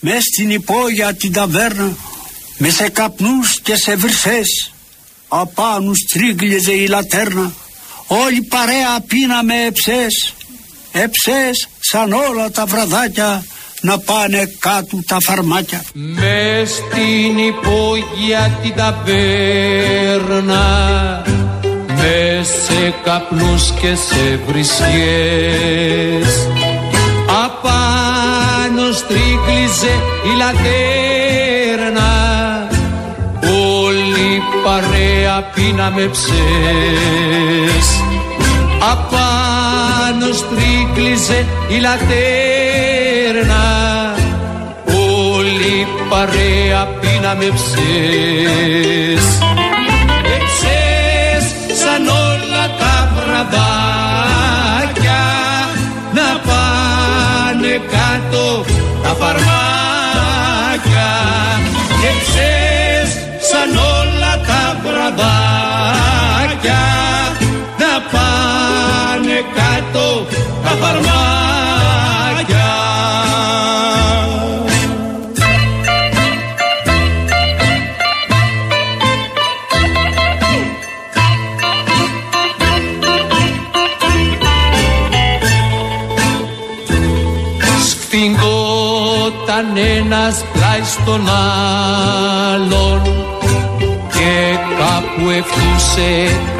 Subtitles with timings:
[0.00, 1.96] μες στην υπόγεια την ταβέρνα
[2.58, 4.72] με σε καπνούς και σε βρυσές
[5.28, 7.52] απάνω στρίγκλιζε η λατέρνα
[8.06, 10.34] όλη παρέα πίναμε εψές
[10.92, 13.44] εψές σαν όλα τα βραδάκια
[13.80, 15.82] να πάνε κάτω τα φαρμάκια.
[15.92, 20.62] Μες στην υπόγεια την ταβέρνα
[21.86, 24.88] με σε καπνούς και σε βρισιές
[27.44, 27.97] απάνω
[29.78, 32.10] στρίκλιζε η λατέρνα.
[33.82, 37.88] Όλη παρέα πίναμε ψες.
[38.92, 43.64] Απάνω στρίκλιζε η λατέρνα.
[45.34, 49.38] Όλη παρέα πίναμε ψες
[65.18, 65.47] βραδάκια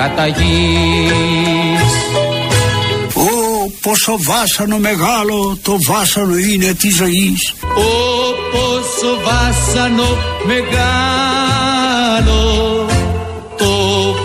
[0.09, 1.93] ευθούσε κατά γης.
[3.15, 7.55] Ω πόσο βάσανο μεγάλο το βάσανο είναι της ζωής.
[7.75, 10.71] Όπως ο βάσανο μεγάλο
[13.57, 13.73] το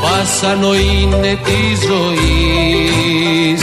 [0.01, 3.61] βάσανο είναι της ζωής.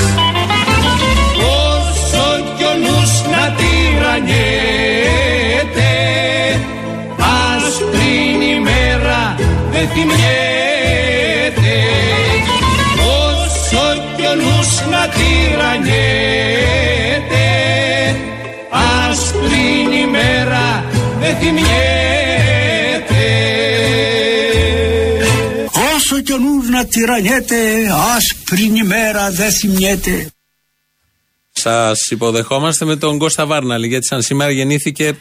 [1.66, 2.24] Όσο
[2.56, 4.40] κι ο νους να τυραννιέται
[7.18, 9.20] ας πριν η μέρα
[9.72, 10.59] δεν θυμιέται
[15.70, 17.44] τυραννιέται
[18.70, 20.84] ας πριν η μέρα
[21.20, 21.68] δεν θυμιέται.
[25.94, 30.30] Όσο κι ο νους να τυραννιέται ας πριν η μέρα δεν θυμιέται.
[31.52, 35.16] Σας υποδεχόμαστε με τον Κώστα Βάρναλη, γιατί σαν σήμερα γεννήθηκε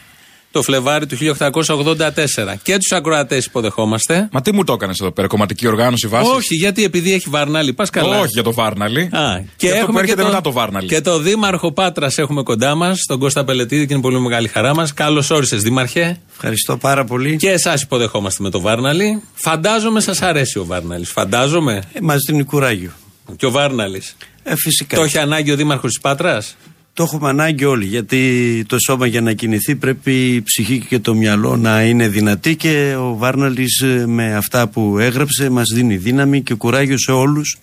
[0.51, 2.55] το Φλεβάρι του 1884.
[2.63, 4.27] Και τους ακροατές υποδεχόμαστε.
[4.31, 7.73] Μα τι μου το έκανες εδώ πέρα, κομματική οργάνωση βάσης; Όχι, γιατί επειδή έχει Βάρναλη,
[7.73, 8.19] πας καλά.
[8.19, 9.01] Όχι για το Βάρναλι.
[9.01, 10.87] Α, και αυτό που έρχεται το- μετά το Βάρναλι.
[10.87, 14.75] Και το Δήμαρχο Πάτρας έχουμε κοντά μας, τον Κώστα Πελετίδη, και είναι πολύ μεγάλη χαρά
[14.75, 14.93] μας.
[14.93, 16.17] Καλώς όρισες, Δήμαρχε.
[16.31, 17.35] Ευχαριστώ πάρα πολύ.
[17.37, 19.21] Και εσάς υποδεχόμαστε με το Βάρναλι.
[19.33, 21.05] Φαντάζομαι σας αρέσει ο Βάρναλη.
[21.05, 21.83] Φαντάζομαι.
[21.93, 22.91] Ε, μας δίνει κουράγιο.
[23.37, 24.01] Και ο Βάρναλη.
[24.43, 24.97] Ε, φυσικά.
[24.97, 26.55] Το έχει ανάγκη ο Δήμαρχος της Πάτρας;
[26.99, 31.15] Το έχουμε ανάγκη όλοι γιατί το σώμα για να κινηθεί πρέπει η ψυχή και το
[31.15, 36.41] μυαλό να είναι δυνατή και ο Βάρναλης ε, με αυτά που έγραψε μας δίνει δύναμη
[36.41, 37.57] και κουράγιο σε όλους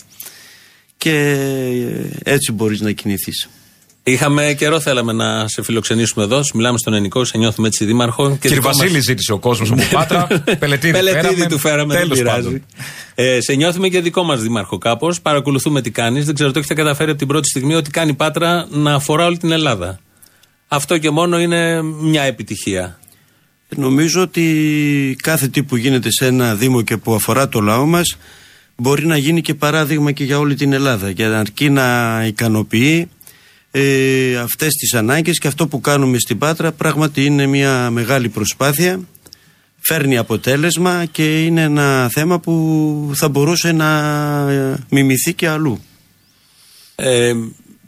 [0.97, 1.11] και
[2.25, 3.49] ε, έτσι μπορείς να κινηθείς.
[4.09, 6.43] Είχαμε καιρό, θέλαμε να σε φιλοξενήσουμε εδώ.
[6.43, 8.31] Σου μιλάμε στον Ενικό, σε νιώθουμε έτσι δήμαρχο.
[8.31, 10.27] Και Κύριε δικό μας- Βασίλη, ζήτησε ο κόσμος από Πάτρα.
[10.59, 12.43] Πελετήρι, Πελετήδη του φέραμε, δεν Τέλος πειράζει.
[12.45, 12.65] πάντων.
[13.15, 15.21] Ε, σε νιώθουμε και δικό μας δήμαρχο κάπως.
[15.21, 16.25] Παρακολουθούμε τι κάνεις.
[16.25, 19.37] Δεν ξέρω, το έχετε καταφέρει από την πρώτη στιγμή ότι κάνει Πάτρα να αφορά όλη
[19.39, 19.99] την Ελλάδα.
[20.69, 22.99] Αυτό και μόνο είναι μια επιτυχία.
[23.77, 28.17] Νομίζω ότι κάθε τι που γίνεται σε ένα Δήμο και που αφορά το λαό μας
[28.77, 33.09] μπορεί να γίνει και παράδειγμα και για όλη την Ελλάδα για να αρκεί να ικανοποιεί
[33.71, 39.01] ε, αυτές τις ανάγκες και αυτό που κάνουμε στην Πάτρα πράγματι είναι μια μεγάλη προσπάθεια
[39.89, 43.91] φέρνει αποτέλεσμα και είναι ένα θέμα που θα μπορούσε να
[44.51, 45.81] ε, μιμηθεί και αλλού.
[46.95, 47.33] Ε,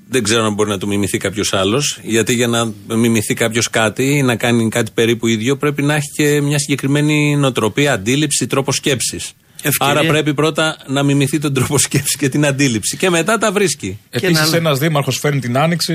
[0.08, 1.98] δεν ξέρω αν μπορεί να το μιμηθεί κάποιος άλλος.
[2.02, 6.10] Γιατί για να μιμηθεί κάποιος κάτι ή να κάνει κάτι περίπου ίδιο, πρέπει να έχει
[6.14, 9.32] και μια συγκεκριμένη νοοτροπία, αντίληψη, τρόπο σκέψης.
[9.62, 9.92] Ευκαιρία.
[10.00, 12.96] Άρα πρέπει πρώτα να μιμηθεί τον τρόπο σκέψης και την αντίληψη.
[12.96, 13.98] Και μετά τα βρίσκει.
[14.10, 15.94] Επίσης, να- ένας δήμαρχος φέρνει την άνοιξη.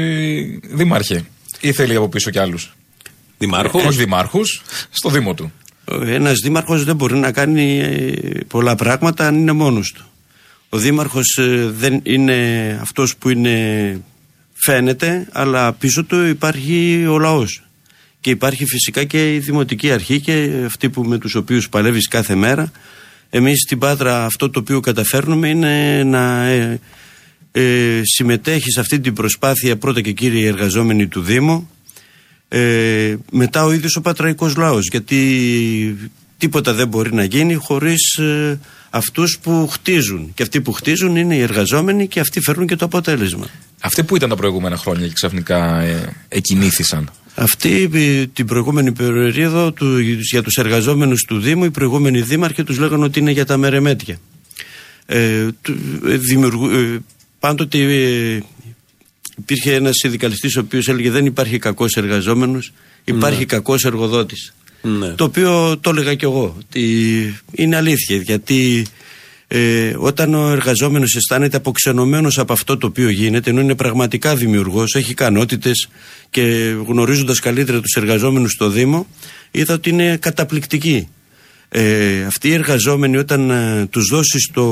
[0.64, 1.24] Δήμαρχε.
[1.60, 2.74] Ή θέλει από πίσω κι άλλους.
[3.38, 3.80] Δημάρχου.
[3.80, 5.52] Όχι δημάρχους, στο Δήμο του.
[6.06, 8.12] Ένας δήμαρχος δεν μπορεί να κάνει ε,
[8.48, 10.06] πολλά πράγματα αν είναι μόνος του.
[10.70, 14.02] Ο δήμαρχος ε, δεν είναι αυτός που είναι
[14.54, 17.64] φαίνεται, αλλά πίσω του υπάρχει ο λαός.
[18.20, 22.36] Και υπάρχει φυσικά και η δημοτική αρχή και αυτοί που με τους οποίους παλεύεις κάθε
[22.36, 22.72] μέρα.
[23.36, 26.80] Εμείς στην Πάτρα αυτό το οποίο καταφέρνουμε είναι να ε,
[27.52, 31.70] ε, συμμετέχει σε αυτή την προσπάθεια πρώτα και κύριοι οι εργαζόμενοι του Δήμου
[32.48, 38.60] ε, μετά ο ίδιος ο πατραϊκός λαός γιατί τίποτα δεν μπορεί να γίνει χωρίς ε,
[38.90, 42.86] αυτούς που χτίζουν και αυτοί που χτίζουν είναι οι εργαζόμενοι και αυτοί φέρνουν και το
[42.86, 43.48] αποτέλεσμα
[43.82, 47.12] Αυτοί που ήταν τα προηγούμενα χρόνια και ξαφνικά ε, εκινήθησαν.
[47.36, 52.78] Αυτή ε, την προηγούμενη περίοδο του, για τους εργαζόμενους του Δήμου οι προηγούμενοι δήμαρχοι τους
[52.78, 54.18] λέγανε ότι είναι για τα μερεμέτια.
[55.06, 57.00] Ε, του- ε, δημιουργού- ε,
[57.40, 58.40] πάντοτε ε,
[59.38, 62.72] υπήρχε ένας συνδικαλιστής ο οποίος έλεγε δεν υπάρχει κακός εργαζόμενος,
[63.04, 64.54] υπάρχει κακός εργοδότης.
[64.82, 65.08] Ναι.
[65.10, 66.56] Το οποίο το έλεγα κι εγώ.
[66.60, 66.84] Ότι
[67.52, 68.86] είναι αλήθεια γιατί
[69.56, 74.96] ε, όταν ο εργαζόμενος αισθάνεται αποξενωμένος από αυτό το οποίο γίνεται ενώ είναι πραγματικά δημιουργός,
[74.96, 75.90] έχει ικανότητες
[76.30, 76.42] και
[76.88, 79.08] γνωρίζοντας καλύτερα τους εργαζόμενους στο Δήμο
[79.52, 81.08] είδα ότι είναι καταπληκτική.
[81.76, 84.64] Ε, αυτοί οι εργαζόμενοι όταν ε, τους δώσεις το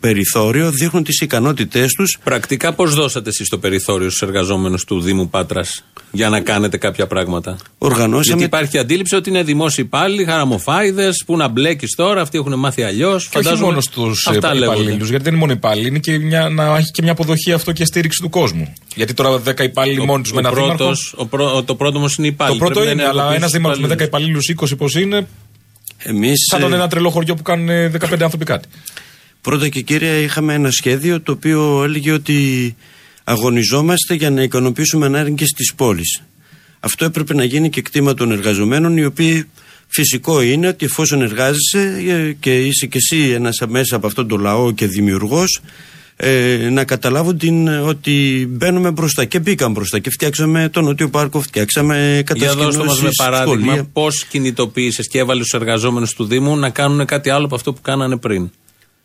[0.00, 5.28] περιθώριο δείχνουν τις ικανότητές τους Πρακτικά πώς δώσατε εσείς το περιθώριο στους εργαζόμενους του Δήμου
[5.28, 11.22] Πάτρας για να κάνετε κάποια πράγματα; οργανώσαμε Γιατί υπάρχει αντίληψη ότι είναι δημόσιοι υπάλληλοι, χαραμοφάιδες,
[11.26, 13.28] που να μπλέκεις τώρα, αυτοί έχουν μάθει αλλιώς.
[13.28, 16.90] Και όχι μόνο στους υπαλλήλους, γιατί δεν είναι μόνο υπάλληλοι, είναι και μια, να έχει
[16.90, 18.72] και μια αποδοχή αυτό και στήριξη του κόσμου.
[18.94, 20.76] Γιατί τώρα 10 υπάλληλοι μόνοι τους με ένα δήμαρχο.
[20.76, 22.58] πρώτος, ο πρω- το πρώτο όμως είναι Το υπάλληλοι.
[22.58, 24.48] πρώτο Πρέπει να είναι, αλλά ενεργοποιήσεις ένας τους δήμαρχος με 10 υπαλλήλους.
[24.48, 25.26] υπαλλήλους, 20 πώς είναι,
[26.04, 28.68] εμείς, σαν τον ε, ένα τρελό χωριό που κάνουν ε, 15 άνθρωποι κάτι.
[29.40, 32.76] Πρώτα και κύρια είχαμε ένα σχέδιο το οποίο έλεγε ότι
[33.24, 36.22] αγωνιζόμαστε για να ικανοποιήσουμε ανάγκες της πόλης.
[36.80, 39.48] Αυτό έπρεπε να γίνει και κτήμα των εργαζομένων οι οποίοι
[39.86, 44.40] φυσικό είναι ότι εφόσον εργάζεσαι ε, και είσαι και εσύ ένας μέσα από αυτόν τον
[44.40, 45.60] λαό και δημιουργός
[46.16, 51.40] ε, να καταλάβουν την, ότι μπαίνουμε μπροστά και μπήκαμε μπροστά και φτιάξαμε το Νότιο Πάρκο,
[51.40, 53.88] φτιάξαμε Για δώστε μας με κατασκηνώσεις, παράδειγμα σχολεία.
[53.92, 57.80] πώς κινητοποίησες και έβαλες τους εργαζόμενους του Δήμου να κάνουν κάτι άλλο από αυτό που
[57.80, 58.50] κάνανε πριν;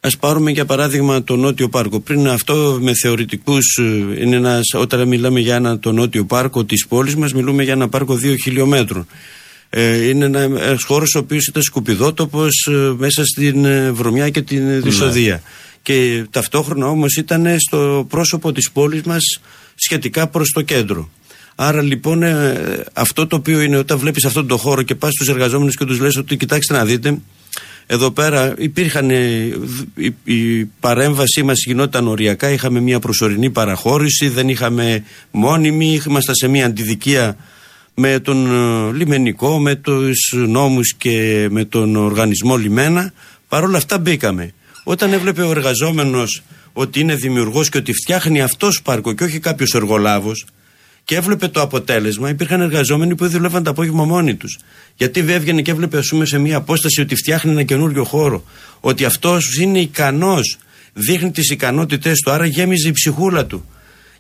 [0.02, 2.00] Ας πάρουμε για παράδειγμα το Νότιο Πάρκο.
[2.00, 6.86] Πριν αυτό με θεωρητικούς, ε, είναι ένας, όταν μιλάμε για ένα, το Νότιο Πάρκο της
[6.88, 9.08] πόλης μας, μιλούμε για ένα πάρκο δύο χιλιόμετρων.
[9.70, 14.42] Ε, είναι ένα ένας χώρος ο οποίος ήταν σκουπιδότοπος ε, μέσα στην ε, βρωμιά και
[14.42, 15.42] την ε, δυσοδεία.
[15.90, 19.24] Και ταυτόχρονα όμως ήταν στο πρόσωπο της πόλης μας
[19.76, 21.10] σχετικά προς το κέντρο.
[21.56, 25.28] Άρα λοιπόν ε, αυτό το οποίο είναι όταν βλέπεις αυτόν τον χώρο και πας στους
[25.28, 27.18] εργαζόμενους και τους λες ότι κοιτάξτε να δείτε
[27.86, 34.28] εδώ πέρα υπήρχαν, ε, δ- η, η παρέμβασή μας γινόταν οριακά, είχαμε μια προσωρινή παραχώρηση,
[34.30, 37.36] δεν είχαμε μόνιμη, ήμασταν σε μια αντιδικία
[37.94, 43.14] με τον ε, λιμενικό, με τους νόμους και με τον οργανισμό λιμένα.
[43.48, 44.54] Παρ' όλα αυτά μπήκαμε.
[44.84, 46.42] Όταν έβλεπε ο εργαζόμενος
[46.74, 50.46] ότι είναι δημιουργός και ότι φτιάχνει αυτός πάρκο και όχι κάποιος εργολάβος,
[51.10, 52.30] και έβλεπε το αποτέλεσμα.
[52.30, 54.58] Υπήρχαν εργαζόμενοι που δούλευαν το απόγευμα μόνοι τους.
[54.96, 58.44] Γιατί έβγαινε και έβλεπε, ας πούμε, σε μια απόσταση ότι φτιάχνει ένα καινούριο χώρο.
[58.80, 60.58] Ότι αυτός είναι ικανός.
[60.94, 63.66] Δείχνει τις ικανότητές του, άρα γέμιζε η ψυχούλα του.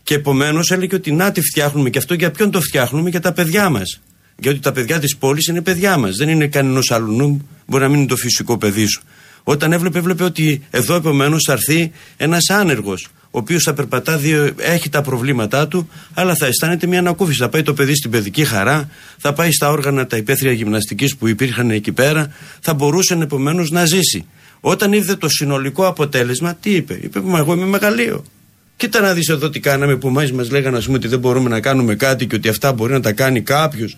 [0.03, 3.33] Και επομένως έλεγε ότι να τη φτιάχνουμε και αυτό για ποιον το φτιάχνουμε, για τα
[3.33, 4.01] παιδιά μας.
[4.37, 6.15] Γιατί τα παιδιά της πόλης είναι παιδιά μας.
[6.15, 7.47] Δεν είναι κανένας αλλού.
[7.65, 9.01] Μπορεί να μην είναι το φυσικό παιδί σου.
[9.43, 14.53] Όταν έβλεπε, έβλεπε ότι εδώ επομένως θα έρθει ένας άνεργος, ο οποίος θα περπατά, δύο,
[14.57, 17.39] έχει τα προβλήματά του, αλλά θα αισθάνεται μια ανακούφιση.
[17.39, 21.27] Θα πάει το παιδί στην παιδική χαρά, θα πάει στα όργανα τα υπαίθρια γυμναστικής που
[21.27, 24.25] υπήρχαν εκεί πέρα, θα μπορούσε επομένως να ζήσει.
[24.59, 28.23] Όταν είδε το συνολικό αποτέλεσμα, τι είπε, είπε: Μα εγώ είμαι μεγαλείο.
[28.75, 31.49] Κοίτα να δεις εδώ τι κάναμε που εμάς μας λέγανε ας πούμε, ότι δεν μπορούμε
[31.49, 33.97] να κάνουμε κάτι και ότι αυτά μπορεί να τα κάνει κάποιος.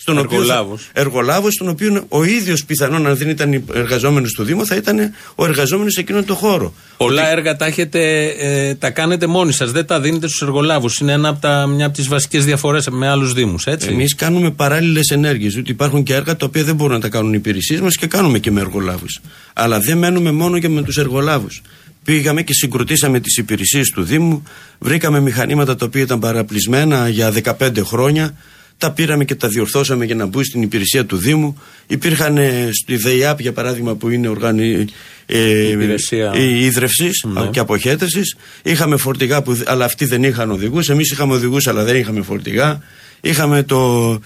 [0.00, 0.88] Στον Εργολάβος.
[0.92, 4.98] εργολάβος, τον οποίο ο ίδιος πιθανόν, αν δεν ήταν εργαζόμενος του Δήμου, θα ήταν
[5.34, 6.74] ο εργαζόμενος σε εκείνον τον χώρο.
[6.96, 10.98] Πολλά έργα τα, έχετε, ε, τα κάνετε μόνοι σας, δεν τα δίνετε στους εργολάβους.
[10.98, 14.50] Είναι ένα από τα, μια από τις βασικές διαφορές με άλλους Δήμους, έτσι; Εμείς κάνουμε
[14.50, 15.56] παράλληλες ενέργειες.
[15.56, 18.06] Ότι υπάρχουν και έργα τα οποία δεν μπορούν να τα κάνουν οι υπηρεσίες μας και
[18.06, 19.20] κάνουμε και με εργολάβους.
[19.52, 21.62] Αλλά δεν μένουμε μόνο και με τους εργολάβους.
[22.04, 24.42] Πήγαμε και συγκροτήσαμε τις υπηρεσίες του Δήμου.
[24.78, 28.34] Βρήκαμε μηχανήματα τα οποία ήταν παραπλησμένα για 15 χρόνια.
[28.78, 31.58] Τα πήραμε και τα διορθώσαμε για να μπουν στην υπηρεσία του Δήμου.
[31.86, 34.84] Υπήρχαν ε, στη ΔΕΙΑΠ, για παράδειγμα, που είναι οργάνη
[35.26, 36.32] ε, Υπηρεσία.
[36.34, 37.46] ε, ίδρυυση Ναι.
[37.50, 38.36] και αποχέτευσης.
[38.62, 40.88] Είχαμε φορτηγά, που, αλλά αυτοί δεν είχαν οδηγούς.
[40.88, 42.80] Εμείς είχαμε οδηγούς, αλλά δεν είχαμε φορτηγά.
[43.20, 44.20] Είχαμε το.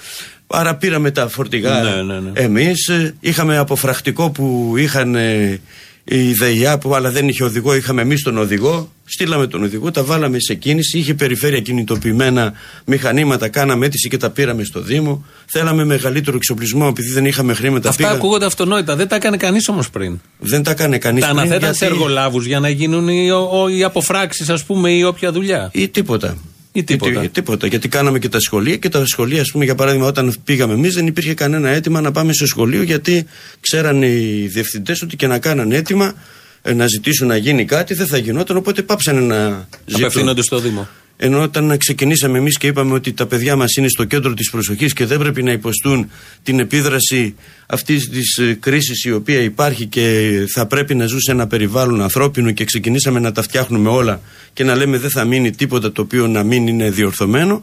[0.46, 2.30] Άρα πήραμε τα φορτηγά Ναι, ναι, ναι.
[2.34, 5.60] εμείς ε, είχαμε αποφρακτικό που είχαν ε,
[6.04, 8.92] η ΔΕΙΑ που αλλά δεν είχε οδηγό, είχαμε εμείς τον οδηγό.
[9.04, 10.98] Στείλαμε τον οδηγό, τα βάλαμε σε κίνηση.
[10.98, 12.52] Είχε περιφέρεια κινητοποιημένα
[12.84, 15.24] μηχανήματα, κάναμε αίτηση και τα πήραμε στο Δήμο.
[15.46, 17.88] Θέλαμε μεγαλύτερο εξοπλισμό επειδή δεν είχαμε χρήματα.
[17.88, 18.96] Αυτά Πήγα- ακούγονται αυτονόητα.
[18.96, 20.20] Δεν τα έκανε κανείς όμως πριν.
[20.38, 21.22] Δεν τα έκανε κανείς.
[21.22, 25.32] Τα αναθέταν σε εργολάβους για να γίνουν οι, ο- οι αποφράξεις, ας πούμε, ή όποια
[25.32, 25.70] δουλειά.
[25.72, 26.36] Ή τίποτα.
[26.72, 27.22] Ή τίποτα.
[27.22, 27.66] Ή, τίποτα.
[27.66, 30.94] Γιατί κάναμε και τα σχολεία και τα σχολεία, ας πούμε, για παράδειγμα, όταν πήγαμε εμείς,
[30.94, 33.26] δεν υπήρχε κανένα αίτημα να πάμε στο σχολείο γιατί
[33.60, 36.14] ξέρανε οι διευθυντές ότι και να κάνανε αίτημα
[36.62, 38.56] ε, να ζητήσουν να γίνει κάτι δεν θα γινόταν.
[38.56, 40.04] Οπότε πάψανε να ζητούν.
[40.04, 40.88] Απευθύνονται στο Δήμο.
[41.24, 44.92] Ενώ όταν ξεκινήσαμε εμείς και είπαμε ότι τα παιδιά μας είναι στο κέντρο της προσοχής
[44.92, 46.10] και δεν πρέπει να υποστούν
[46.42, 47.34] την επίδραση
[47.66, 52.50] αυτής της κρίσης η οποία υπάρχει και θα πρέπει να ζουν σε ένα περιβάλλον ανθρώπινο
[52.50, 54.20] και ξεκινήσαμε να τα φτιάχνουμε όλα
[54.52, 57.62] και να λέμε δεν θα μείνει τίποτα το οποίο να μην είναι διορθωμένο.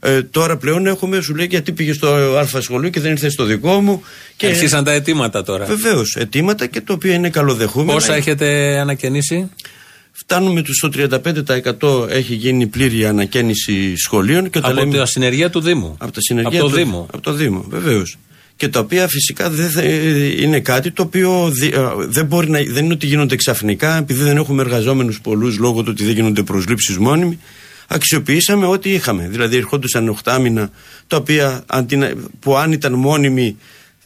[0.00, 3.44] Ε, τώρα πλέον έχουμε, σου λέει γιατί πήγε στο Α σχολείο και δεν ήρθε στο
[3.44, 4.02] δικό μου.
[4.36, 4.46] Και...
[4.46, 5.64] Αρχίσαν τα αιτήματα τώρα.
[5.64, 7.92] Βεβαίως, αιτήματα και το οποίο είναι καλοδεχούμενο.
[7.92, 9.50] Πόσα έχετε ανακαινήσει,
[10.12, 10.90] Φτάνουμε στο
[11.80, 14.50] 35% έχει γίνει πλήρη ανακαίνιση σχολείων.
[14.50, 14.96] Και από λέμε...
[14.96, 15.96] τα συνεργεία του Δήμου.
[15.98, 17.06] Από τα συνεργεία από το του Δήμο.
[17.12, 18.18] Από το Δήμο, βεβαίως.
[18.56, 19.84] Και τα οποία φυσικά δεν
[20.38, 21.52] είναι κάτι το οποίο
[22.08, 25.88] δεν, μπορεί να, δεν είναι ότι γίνονται ξαφνικά, επειδή δεν έχουμε εργαζόμενους πολλούς λόγω του
[25.90, 27.38] ότι δεν γίνονται προσλήψεις μόνιμοι
[27.90, 29.28] αξιοποιήσαμε ό,τι είχαμε.
[29.28, 30.70] Δηλαδή, ερχόντουσαν 8 μήνα,
[31.06, 31.64] τα οποία
[32.40, 33.56] που αν ήταν μόνιμοι,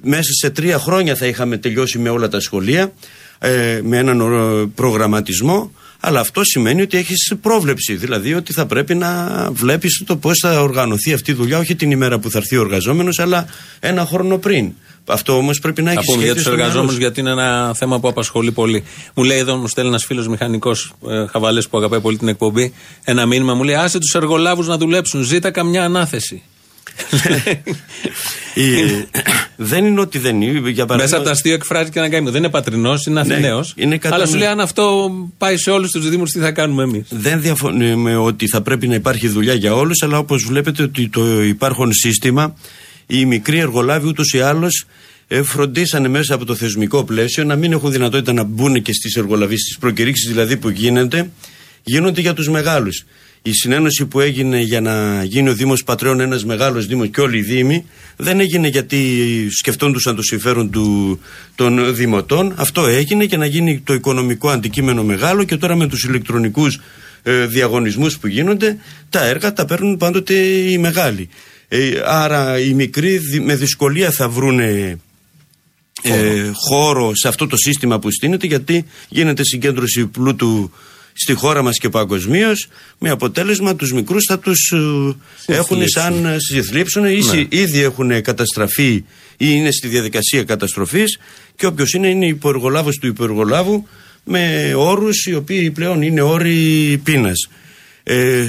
[0.02, 2.92] μέσα σε τρία χρόνια θα είχαμε τελειώσει με όλα τα σχολεία,
[3.38, 5.72] ε, με έναν προγραμματισμό.
[6.06, 7.94] Αλλά αυτό σημαίνει ότι έχεις πρόβλεψη.
[7.96, 11.90] Δηλαδή ότι θα πρέπει να βλέπεις το πώς θα οργανωθεί αυτή η δουλειά, όχι την
[11.90, 13.46] ημέρα που θα έρθει ο εργαζόμενος, αλλά
[13.80, 14.72] ένα χρόνο πριν.
[15.06, 16.16] Αυτό όμως πρέπει να έχεις σχέση.
[16.16, 18.84] πούμε για τους εργαζόμενους, γιατί είναι ένα θέμα που απασχολεί πολύ.
[19.14, 22.74] Μου λέει εδώ, μου στέλνει ένας φίλος μηχανικός ε, Χαβαλές που αγαπάει πολύ την εκπομπή,
[23.04, 23.54] ένα μήνυμα.
[23.54, 26.42] Μου λέει: Άσε τους εργολάβους να δουλέψουν, ζήτα καμιά ανάθεση.
[29.56, 30.70] Δεν είναι ότι δεν είναι.
[30.70, 30.96] Για παράδειγμα...
[30.96, 32.30] Μέσα από τα αστείο εκφράζει και ένα γκάιμο.
[32.30, 33.74] Δεν είναι πατρινός, είναι Αθηναίος.
[33.76, 37.06] Ναι, Αλλά σου λέει αν αυτό πάει σε όλους τους Δήμους, τι θα κάνουμε εμείς;
[37.10, 41.42] Δεν διαφωνούμε ότι θα πρέπει να υπάρχει δουλειά για όλους, αλλά όπως βλέπετε ότι το
[41.42, 42.54] υπάρχον σύστημα
[43.06, 44.84] οι μικροί εργολάβοι ούτως ή άλλως
[45.28, 49.14] ε, φροντίσανε μέσα από το θεσμικό πλαίσιο να μην έχουν δυνατότητα να μπουν και στις
[49.16, 51.30] εργολαβίε, στις προκηρύξεις δηλαδή που γίνεται,
[51.82, 53.04] γίνονται για τους μεγάλους.
[53.46, 57.38] Η συνένωση που έγινε για να γίνει ο Δήμος Πατρέων ένας μεγάλος Δήμος και όλοι
[57.38, 57.84] οι Δήμοι
[58.16, 58.98] δεν έγινε γιατί
[59.50, 61.20] σκεφτόντουσαν το συμφέρον του,
[61.54, 62.54] των Δημοτών.
[62.56, 66.80] Αυτό έγινε για να γίνει το οικονομικό αντικείμενο μεγάλο και τώρα με τους ηλεκτρονικούς
[67.22, 68.76] ε, διαγωνισμούς που γίνονται,
[69.10, 71.28] τα έργα τα παίρνουν πάντοτε οι μεγάλοι.
[71.68, 74.98] Ε, άρα οι μικροί με δυσκολία θα βρουν ε,
[76.52, 80.70] χώρο σε αυτό το σύστημα που στείνεται γιατί γίνεται συγκέντρωση πλούτου
[81.16, 82.68] στη χώρα μας και παγκοσμίως
[82.98, 84.72] με αποτέλεσμα τους μικρούς θα τους
[85.46, 87.46] ε, έχουν σαν συθλίψουν ή ναι.
[87.48, 89.04] ήδη έχουν καταστραφεί ή
[89.36, 91.18] είναι στη διαδικασία καταστροφής
[91.56, 93.86] και όποιος είναι είναι υποεργολάβος του υποεργολάβου
[94.24, 97.48] με όρους οι οποίοι πλέον είναι όροι πείνας.
[98.02, 98.46] Ε,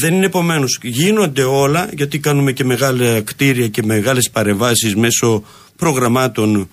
[0.00, 0.78] δεν είναι επομένως.
[0.82, 5.44] Γίνονται όλα γιατί κάνουμε και μεγάλα κτίρια και μεγάλες παρεμβάσεις μέσω
[5.76, 6.68] προγραμμάτων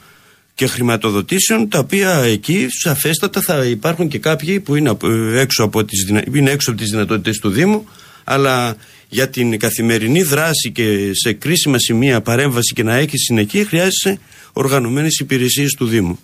[0.60, 4.98] και χρηματοδοτήσεων τα οποία εκεί σαφέστατα θα υπάρχουν και κάποιοι που είναι
[5.36, 7.88] έξω από τις, είναι έξω από τις δυνατότητες του Δήμου
[8.24, 8.76] αλλά
[9.10, 14.20] για την καθημερινή δράση και σε κρίσιμα σημεία παρέμβαση και να έχει συνεχή χρειάζεσαι
[14.54, 16.20] οργανωμένες υπηρεσίες του Δήμου.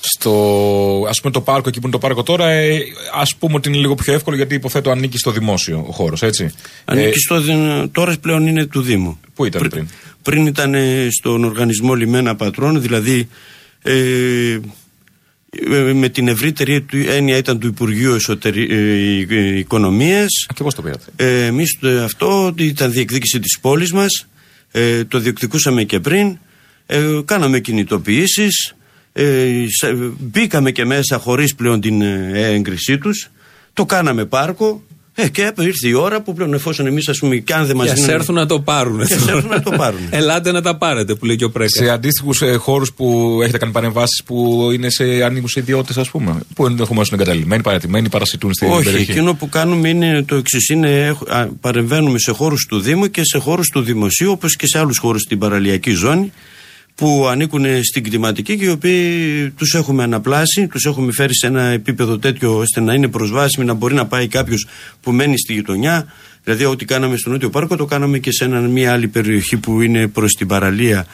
[0.00, 0.32] Στο
[1.08, 2.80] ας πούμε το πάρκο εκεί που είναι το πάρκο τώρα ε,
[3.14, 6.54] ας πούμε ότι είναι λίγο πιο εύκολο γιατί υποθέτω ανήκει στο δημόσιο ο χώρος έτσι.
[6.84, 9.20] Ανήκει ε, στο, τώρα πλέον είναι του Δήμου.
[9.34, 9.88] Πού ήταν πριν;
[10.22, 10.74] πριν, ήταν
[11.10, 13.28] στον οργανισμό Λιμένα Πατρών δηλαδή
[13.86, 14.60] ε, ε
[15.92, 18.68] με την ευρύτερη του έννοια ήταν του Υπουργείου Εσωτερι...
[19.28, 20.46] ε, Οικονομίας.
[20.54, 21.04] Και πώς το πήρατε.
[21.16, 24.26] Ε, εμείς αυτό ήταν διεκδίκηση της πόλης μας.
[24.70, 26.38] Ε, το διεκδικούσαμε και πριν.
[26.86, 28.74] Ε, κάναμε κινητοποιήσεις.
[29.12, 29.64] Ε,
[30.18, 33.30] μπήκαμε και μέσα χωρίς πλέον την ε, έγκρισή τους.
[33.72, 34.82] Το κάναμε πάρκο
[35.16, 37.92] ε, και ήρθε η ώρα που πλέον εφόσον εμείς, ας πούμε, και αν δεν μας
[37.92, 38.10] δίνουν.
[38.10, 39.00] έρθουν να το πάρουν.
[39.00, 40.00] έρθουν να το πάρουν.
[40.10, 41.72] Ελάτε να τα πάρετε, που λέει και ο Πρέκας.
[41.72, 46.40] Σε αντίστοιχους ε, χώρους που έχετε κάνει παρεμβάσεις που είναι σε ανήκου ιδιώτες, ας πούμε.
[46.54, 49.02] Που ενδεχομένως είναι εγκαταλειμμένοι, παρατημένοι, παρασιτούν στην Όχι, περιοχή.
[49.02, 50.68] Όχι, εκείνο που κάνουμε είναι το εξής.
[50.68, 51.16] Είναι,
[51.60, 55.22] παρεμβαίνουμε σε χώρους του Δήμου και σε χώρους του Δημοσίου, όπως και σε άλλους χώρους
[55.22, 56.32] στην παραλιακή ζώνη
[56.94, 61.62] που ανήκουν στην κτηματική και οι οποίοι τους έχουμε αναπλάσει, τους έχουμε φέρει σε ένα
[61.62, 64.66] επίπεδο τέτοιο ώστε να είναι προσβάσιμοι, να μπορεί να πάει κάποιος
[65.00, 66.12] που μένει στη γειτονιά.
[66.44, 70.08] Δηλαδή ό,τι κάναμε στο Νότιο Πάρκο το κάναμε και σε μια άλλη περιοχή που είναι
[70.08, 71.06] προς την παραλία.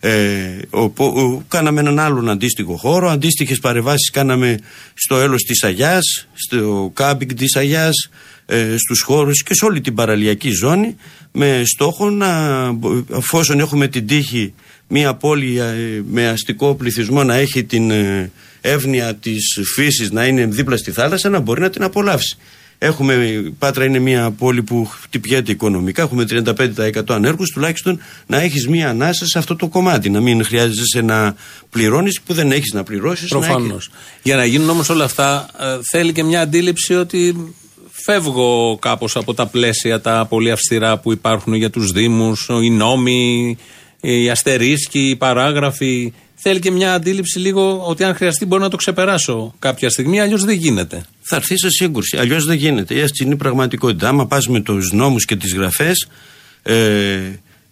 [0.00, 4.58] Ε, ο, κάναμε έναν άλλον αντίστοιχο χώρο, αντίστοιχες παρεμβάσεις κάναμε
[4.94, 8.10] στο έλος της Αγιάς, στο κάμπινγκ της Αγιάς,
[8.46, 10.96] ε, στους χώρους και σε όλη την παραλιακή ζώνη
[11.32, 12.28] με στόχο να,
[13.16, 14.54] εφόσον έχουμε την τύχη
[14.88, 18.30] μια πόλη ε, με αστικό πληθυσμό να έχει την ε,
[18.60, 22.36] εύνοια της φύσης να είναι δίπλα στη θάλασσα να μπορεί να την απολαύσει.
[22.80, 28.68] Έχουμε, η Πάτρα είναι μια πόλη που χτυπιέται οικονομικά, έχουμε 35% ανέργους, τουλάχιστον να έχεις
[28.68, 31.34] μια ανάσα σε αυτό το κομμάτι, να μην χρειάζεσαι να
[31.70, 33.28] πληρώνεις που δεν έχεις να πληρώσεις.
[33.28, 33.90] Προφανώς.
[34.22, 37.52] Για να γίνουν όμως όλα αυτά ε, θέλει και μια αντίληψη ότι
[37.90, 43.58] φεύγω κάπως από τα πλαίσια τα πολύ αυστηρά που υπάρχουν για τους Δήμους, οι νόμοι,
[44.00, 46.12] οι αστερίσκοι, οι παράγραφοι.
[46.34, 50.44] Θέλει και μια αντίληψη λίγο ότι αν χρειαστεί μπορεί να το ξεπεράσω κάποια στιγμή, αλλιώς
[50.44, 51.04] δεν γίνεται.
[51.20, 52.16] Θα έρθει σε σύγκρουση.
[52.16, 53.00] Αλλιώς δεν γίνεται.
[53.00, 54.08] Έτσι είναι η πραγματικότητα.
[54.08, 56.08] Άμα πας με τους νόμους και τις γραφές,
[56.62, 57.18] ε,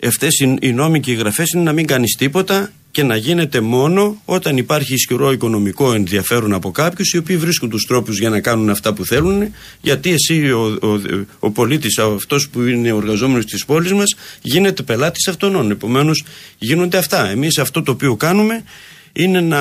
[0.06, 3.60] αυτέ οι, οι νόμοι και οι γραφές είναι να μην κάνεις τίποτα και να γίνεται
[3.60, 8.40] μόνο όταν υπάρχει ισχυρό οικονομικό ενδιαφέρον από κάποιους οι οποίοι βρίσκουν τους τρόπους για να
[8.40, 9.54] κάνουν αυτά που θέλουν.
[9.80, 11.00] Γιατί εσύ, ο, ο,
[11.38, 15.70] ο πολίτης, αυτός που είναι ο εργαζόμενος της πόλης μας, γίνεται πελάτης αυτών.
[15.70, 16.24] Επομένως,
[16.58, 17.28] γίνονται αυτά.
[17.28, 18.64] Εμείς αυτό το οποίο κάνουμε
[19.12, 19.60] είναι να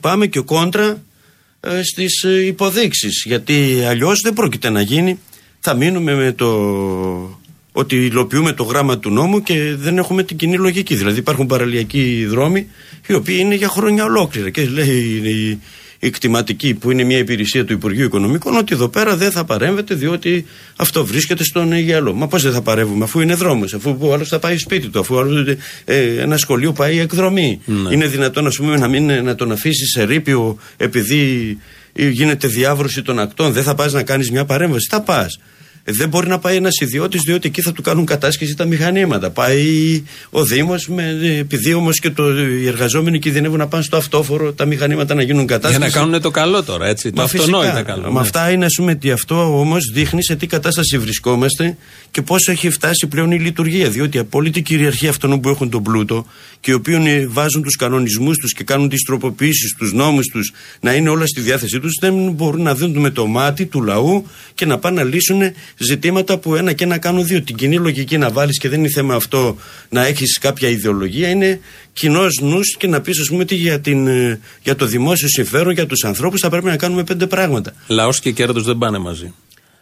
[0.00, 1.02] πάμε και κόντρα
[1.60, 5.18] ε, στις ε, υποδείξεις γιατί αλλιώς δεν πρόκειται να γίνει
[5.60, 6.48] θα μείνουμε με το
[7.78, 10.94] ότι υλοποιούμε το γράμμα του νόμου και δεν έχουμε την κοινή λογική.
[10.94, 12.66] Δηλαδή υπάρχουν παραλιακοί δρόμοι
[13.06, 15.58] οι οποίοι είναι για χρόνια ολόκληρα και λέει η,
[15.98, 19.94] η κτηματική που είναι μια υπηρεσία του Υπουργείου Οικονομικών ότι εδώ πέρα δεν θα παρέμβεται
[19.94, 22.14] διότι αυτό βρίσκεται στον Αιγιαλό.
[22.14, 24.98] Μα πώς δεν θα παρέμβουμε αφού είναι δρόμος, αφού ο άλλος θα πάει σπίτι του,
[24.98, 27.60] αφού άλλος, ε, ένα σχολείο πάει εκδρομή.
[27.64, 27.94] Ναι.
[27.94, 31.56] Είναι δυνατόν ας πούμε, να, μην, να τον αφήσει σε ρήπιο επειδή
[31.92, 34.86] γίνεται διάβρωση των ακτών, δεν θα πας να κάνεις μια παρέμβαση.
[34.90, 35.38] Θα πας.
[35.88, 39.30] Ε, δεν μπορεί να πάει ένας ιδιώτης, διότι εκεί θα του κάνουν κατάσχεση τα μηχανήματα.
[39.30, 40.88] Πάει ο Δήμος,
[41.38, 45.46] επειδή όμως και το, οι εργαζόμενοι κινδυνεύουν να πάνε στο αυτόφορο τα μηχανήματα να γίνουν
[45.46, 45.78] κατάσχεση.
[45.78, 47.12] Για να κάνουν το καλό τώρα, έτσι.
[47.12, 48.02] το αυτονόητα καλό.
[48.02, 48.20] Με ναι.
[48.20, 51.76] αυτά είναι, ας πούμε, ότι αυτό όμως δείχνει σε τι κατάσταση βρισκόμαστε
[52.10, 53.90] και πώ έχει φτάσει πλέον η λειτουργία.
[53.90, 56.26] Διότι η απόλυτη κυριαρχία αυτών που έχουν τον πλούτο
[56.60, 60.94] και οι οποίοι βάζουν τους κανονισμούς τους και κάνουν τις τροποποιήσεις, τους νόμους τους να
[60.94, 64.66] είναι όλα στη διάθεσή τους, δεν μπορούν να δουν με το μάτι του λαού και
[64.66, 65.40] να πάνε να λύσουν
[65.78, 67.42] ζητήματα που ένα και ένα κάνουν δύο.
[67.42, 69.56] Την κοινή λογική να βάλεις και δεν είναι θέμα αυτό
[69.88, 71.60] να έχεις κάποια ιδεολογία, είναι
[71.92, 75.72] κοινός νους και να πεις, ας πούμε, ότι για, την, ε, για το δημόσιο συμφέρον,
[75.72, 77.72] για τους ανθρώπους θα πρέπει να κάνουμε πέντε πράγματα.
[77.86, 79.32] Λαός και κέρδος δεν πάνε μαζί.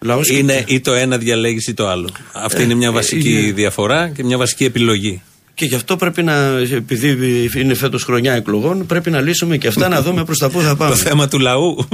[0.01, 0.75] Λαός είναι και...
[0.75, 2.09] ή το ένα διαλέγεις ή το άλλο.
[2.33, 5.23] Αυτή ε, είναι μια ε, βασική διαφορά και μια βασική επιλογή.
[5.57, 6.35] Και γι' αυτό πρέπει να,
[6.71, 7.17] επειδή
[7.57, 10.77] είναι φέτος χρονιά εκλογών, πρέπει να λύσουμε και αυτά να δούμε προς τα πού θα
[10.77, 10.91] πάμε.
[10.91, 11.87] το θέμα του λαού.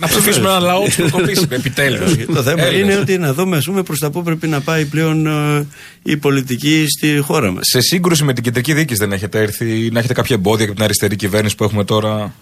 [0.00, 2.16] να ψηφίσουμε ένα λαό τη προκοπή, επιτέλους.
[2.34, 5.66] το θέμα είναι ότι να δούμε προς τα πού πρέπει να πάει πλέον ε,
[6.02, 7.66] η πολιτική στη χώρα μας.
[7.66, 10.84] Σε σύγκρουση με την κεντρική διοίκηση δεν έχετε έρθει, να έχετε κάποια εμπόδια από την
[10.84, 12.34] αριστερή κυβέρνηση που έχουμε τώρα;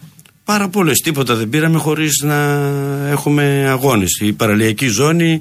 [0.45, 0.99] Πάρα πολλές.
[0.99, 2.71] Τίποτα δεν πήραμε χωρίς να
[3.11, 4.19] έχουμε αγώνες.
[4.21, 5.41] Η παραλιακή ζώνη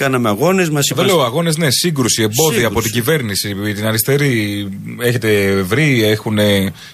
[0.00, 0.70] Κάναμε αγώνες.
[0.70, 1.06] Μας είπαν.
[1.06, 3.54] λέω αγώνες, ναι, σύγκρουση, εμπόδια από την κυβέρνηση.
[3.74, 4.68] Την αριστερή
[5.00, 6.38] έχετε βρει, έχουν,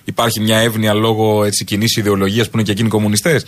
[0.04, 3.46] υπάρχει μια εύνοια λόγω έτσι, κοινής ιδεολογίας που είναι και εκείνοι κομμουνιστές;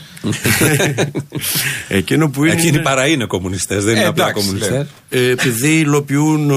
[1.88, 2.53] Εκείνο που είναι.
[2.53, 4.87] Εκείνοι παρά είναι κομμουνιστές, δεν είναι ε, απλά κομμουνιστές.
[5.09, 6.51] Ε, επειδή υλοποιούν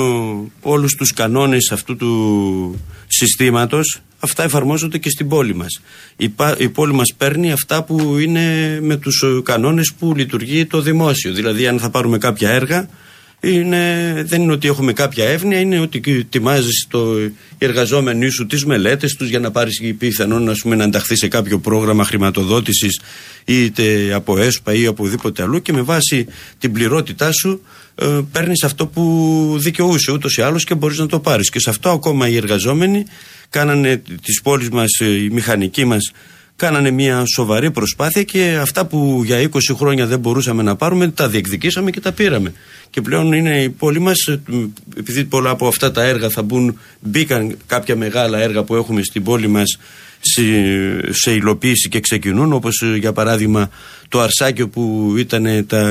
[0.61, 5.81] όλους τους κανόνες αυτού του συστήματος, αυτά εφαρμόζονται και στην πόλη μας.
[6.17, 11.33] Η, η πόλη μας παίρνει αυτά που είναι με τους κανόνες που λειτουργεί το δημόσιο.
[11.33, 12.87] Δηλαδή, αν θα πάρουμε κάποια έργα,
[13.41, 17.17] είναι, δεν είναι ότι έχουμε κάποια εύνοια, είναι ότι ετοιμάζεις το
[17.57, 21.59] εργαζόμενοι σου τις μελέτες τους για να πάρεις πιθανόν ας πούμε, να ενταχθεί σε κάποιο
[21.59, 22.99] πρόγραμμα χρηματοδότησης
[23.45, 26.25] είτε από ΕΣΠΑ ή οπουδήποτε αλλού και με βάση
[26.57, 27.61] την πληρότητά σου
[27.95, 31.49] ε, παίρνεις αυτό που δικαιούσε ούτως ή άλλως και μπορείς να το πάρεις.
[31.49, 33.05] Και σε αυτό ακόμα οι εργαζόμενοι
[33.49, 36.11] κάνανε τη πόλη μας, ε, οι μηχανικοί μας,
[36.61, 41.29] κάνανε μια σοβαρή προσπάθεια και αυτά που για 20 χρόνια δεν μπορούσαμε να πάρουμε, τα
[41.29, 42.53] διεκδικήσαμε και τα πήραμε.
[42.89, 44.39] Και πλέον είναι η πόλη μας, ε,
[44.97, 49.23] επειδή πολλά από αυτά τα έργα θα μπουν, μπήκαν κάποια μεγάλα έργα που έχουμε στην
[49.23, 49.77] πόλη μας
[50.19, 50.41] σε,
[51.09, 53.69] σε υλοποίηση και ξεκινούν, όπως για παράδειγμα
[54.09, 55.81] το Αρσάκιο που ήταν τα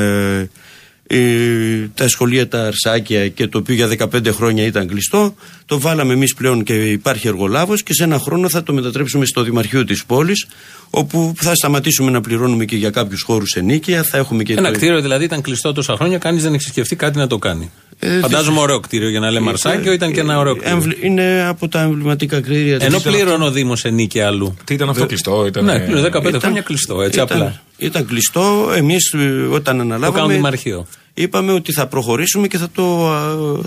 [1.12, 5.34] ε, τα σχολεία τα αρσάκια και το οποίο για 15 χρόνια ήταν κλειστό.
[5.66, 9.42] Το βάλαμε εμείς πλέον και υπάρχει εργολάβος και σε ένα χρόνο θα το μετατρέψουμε στο
[9.42, 10.46] Δημαρχείο της πόλης,
[10.90, 14.02] όπου θα σταματήσουμε να πληρώνουμε και για κάποιους χώρους ενίκεια.
[14.02, 14.76] Θα έχουμε και ένα το...
[14.76, 17.70] κτίριο δηλαδή ήταν κλειστό τόσα χρόνια, κανείς δεν έχει σκεφτεί κάτι να το κάνει.
[18.02, 20.92] Ε, Φαντάζομαι ωραίο κτίριο για να λέμε ε, Αρσάκιο, ήταν και ένα ωραίο κτίριο.
[21.02, 22.76] Είναι από τα εμβληματικά κτίρια.
[22.80, 24.56] Ενώ πλήρωνε ο Δήμος ενίκεια αλλού.
[24.64, 25.64] Τι ήταν αυτό κλειστό, ήταν.
[25.64, 27.60] Ναι, 15 χρόνια κλειστό, έτσι απλά.
[27.76, 29.14] Ήταν κλειστό, εμείς
[29.50, 30.06] όταν αναλάβαμε.
[30.06, 33.14] Το κάνουμε Δημαρχείο είπαμε ότι θα προχωρήσουμε και θα το,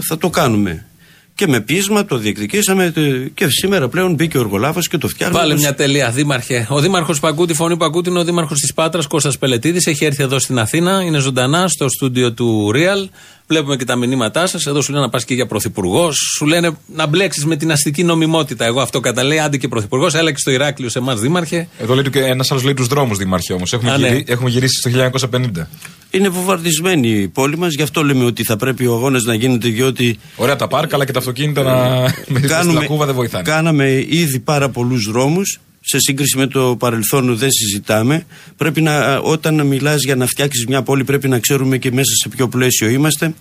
[0.02, 0.86] θα το κάνουμε.
[1.36, 2.94] Και με πείσμα το διεκδικήσαμε
[3.34, 5.42] και σήμερα πλέον μπήκε ο Οργολάβος και το φτιάχνουμε.
[5.42, 6.68] Βάλε μια τελεία, Δήμαρχε.
[6.70, 9.88] Ο Δήμαρχος Παγκούτη, φωνή Παγκούτη, είναι ο Δήμαρχος της Πάτρας, Κώστας Πελετήδης.
[9.88, 13.10] Έχει έρθει εδώ στην Αθήνα, είναι ζωντανά στο στούντιο του Real.
[13.48, 14.66] Βλέπουμε και τα μηνύματά σας.
[14.66, 16.16] Εδώ σου λένε να πας και για πρωθυπουργός.
[16.36, 18.66] Σου λένε να μπλέξεις με την αστική νομιμότητα.
[18.66, 20.14] Εγώ αυτό καταλέει, άντε και πρωθυπουργός.
[20.14, 21.68] Έλα και στο Ηράκλειο σε εμάς, Δήμαρχε.
[21.80, 23.74] Εδώ λέει ένας άλλος λέει τους δρόμους, Δήμαρχε όμως.
[23.74, 24.20] Έχουμε, ναι.
[24.26, 25.68] έχουμε γυρίσει στο 1950
[26.18, 27.74] είναι βομβαρδισμένη η πόλη μας.
[27.74, 29.68] Γι' αυτό λέμε ότι θα πρέπει ο αγώνας να γίνεται.
[29.68, 30.20] Διότι.
[30.36, 32.40] Ωραία τα πάρκα, αλλά και τα αυτοκίνητα να.
[32.48, 33.44] Κάνουμε, λακκούβα δεν βοηθάνε.
[33.44, 35.60] Κάναμε ήδη πάρα πολλούς δρόμους.
[35.86, 38.26] Σε σύγκριση με το παρελθόν δεν συζητάμε.
[38.58, 42.30] Πρέπει να, όταν μιλάς για να φτιάξεις μια πόλη, πρέπει να ξέρουμε και μέσα σε
[42.30, 43.34] ποιο πλαίσιο είμαστε.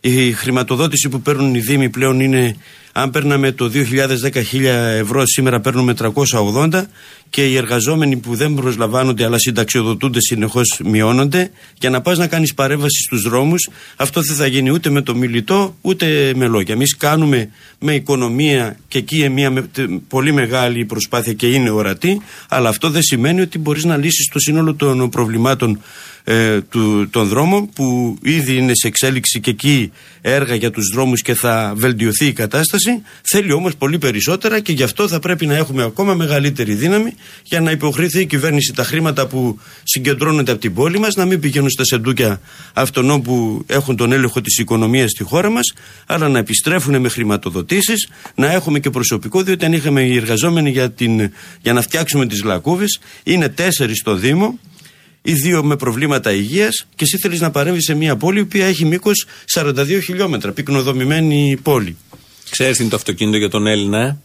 [0.00, 2.56] Η χρηματοδότηση που παίρνουν οι Δήμοι πλέον είναι
[2.92, 4.64] Αν παίρναμε το 2010 1000
[5.00, 6.84] ευρώ, σήμερα παίρνουμε 380
[7.32, 11.50] και οι εργαζόμενοι που δεν προσλαμβάνονται αλλά συνταξιοδοτούνται συνεχώς μειώνονται.
[11.78, 15.14] Για να πας να κάνεις παρέμβαση στους δρόμους, αυτό δεν θα γίνει ούτε με το
[15.14, 16.74] μιλητό ούτε με λόγια.
[16.74, 19.68] Εμείς κάνουμε με οικονομία και εκεί μια
[20.08, 24.38] πολύ μεγάλη προσπάθεια και είναι ορατή, αλλά αυτό δεν σημαίνει ότι μπορείς να λύσεις το
[24.38, 25.80] σύνολο των προβλημάτων
[26.24, 31.22] ε, του, των δρόμων που ήδη είναι σε εξέλιξη και εκεί έργα για τους δρόμους
[31.22, 35.54] και θα βελτιωθεί η κατάσταση θέλει όμως πολύ περισσότερα και γι' αυτό θα πρέπει να
[35.54, 40.74] έχουμε ακόμα μεγαλύτερη δύναμη για να υποχρεωθεί η κυβέρνηση τα χρήματα που συγκεντρώνονται από την
[40.74, 42.40] πόλη μας να μην πηγαίνουν στα σεντούκια
[42.72, 45.72] αυτών που έχουν τον έλεγχο της οικονομίας στη χώρα μας
[46.06, 50.90] αλλά να επιστρέφουν με χρηματοδοτήσεις να έχουμε και προσωπικό διότι αν είχαμε οι εργαζόμενοι για,
[50.90, 51.30] την,
[51.60, 54.58] για να φτιάξουμε τις λακκούβες είναι τέσσερις στο Δήμο
[55.22, 58.84] ή δύο με προβλήματα υγείας και εσύ θέλεις να παρέμβεις σε μια πόλη που έχει
[58.84, 61.96] μήκος 42 χιλιόμετρα, πυκνοδομημένη πόλη.
[62.50, 64.16] Ξέρεις τι είναι το αυτοκίνητο για τον Έλληνα, ε;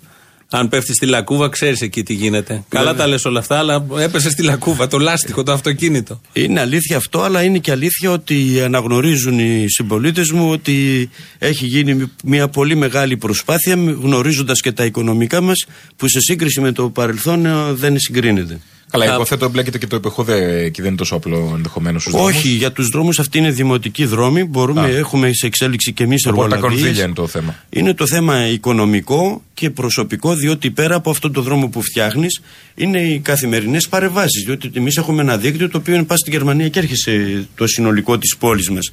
[0.49, 2.63] Αν πέφτει στη λακκούβα, ξέρεις εκεί τι γίνεται.
[2.69, 6.21] Καλά τα λες όλα αυτά, αλλά έπεσε στη λακκούβα, το λάστιχο, το αυτοκίνητο.
[6.33, 12.11] Είναι αλήθεια αυτό, αλλά είναι και αλήθεια ότι αναγνωρίζουν οι συμπολίτες μου ότι έχει γίνει
[12.23, 17.45] μια πολύ μεγάλη προσπάθεια, γνωρίζοντας και τα οικονομικά μας, που σε σύγκριση με το παρελθόν
[17.45, 18.59] ε, δεν συγκρίνεται.
[18.91, 19.13] Καλά, θα...
[19.13, 22.35] υποθέτω εμπλέκεται και το επεχόδε και δεν είναι τόσο απλό ενδεχομένως στους δρόμους.
[22.35, 24.43] Όχι, για τους δρόμους αυτοί είναι δημοτικοί δρόμοι.
[24.43, 24.97] Μπορούμε, Α.
[24.97, 26.55] έχουμε σε εξέλιξη και εμείς εργολαβίε.
[26.55, 27.55] τα κονδύλια είναι το θέμα.
[27.69, 32.41] Είναι το θέμα οικονομικό και προσωπικό, διότι πέρα από αυτό το δρόμο που φτιάχνεις,
[32.75, 34.43] είναι οι καθημερινές παρεμβάσεις.
[34.45, 38.17] Διότι εμείς έχουμε ένα δίκτυο το οποίο είναι πας στην Γερμανία και έρχεσαι το συνολικό
[38.17, 38.91] της πόλης μας.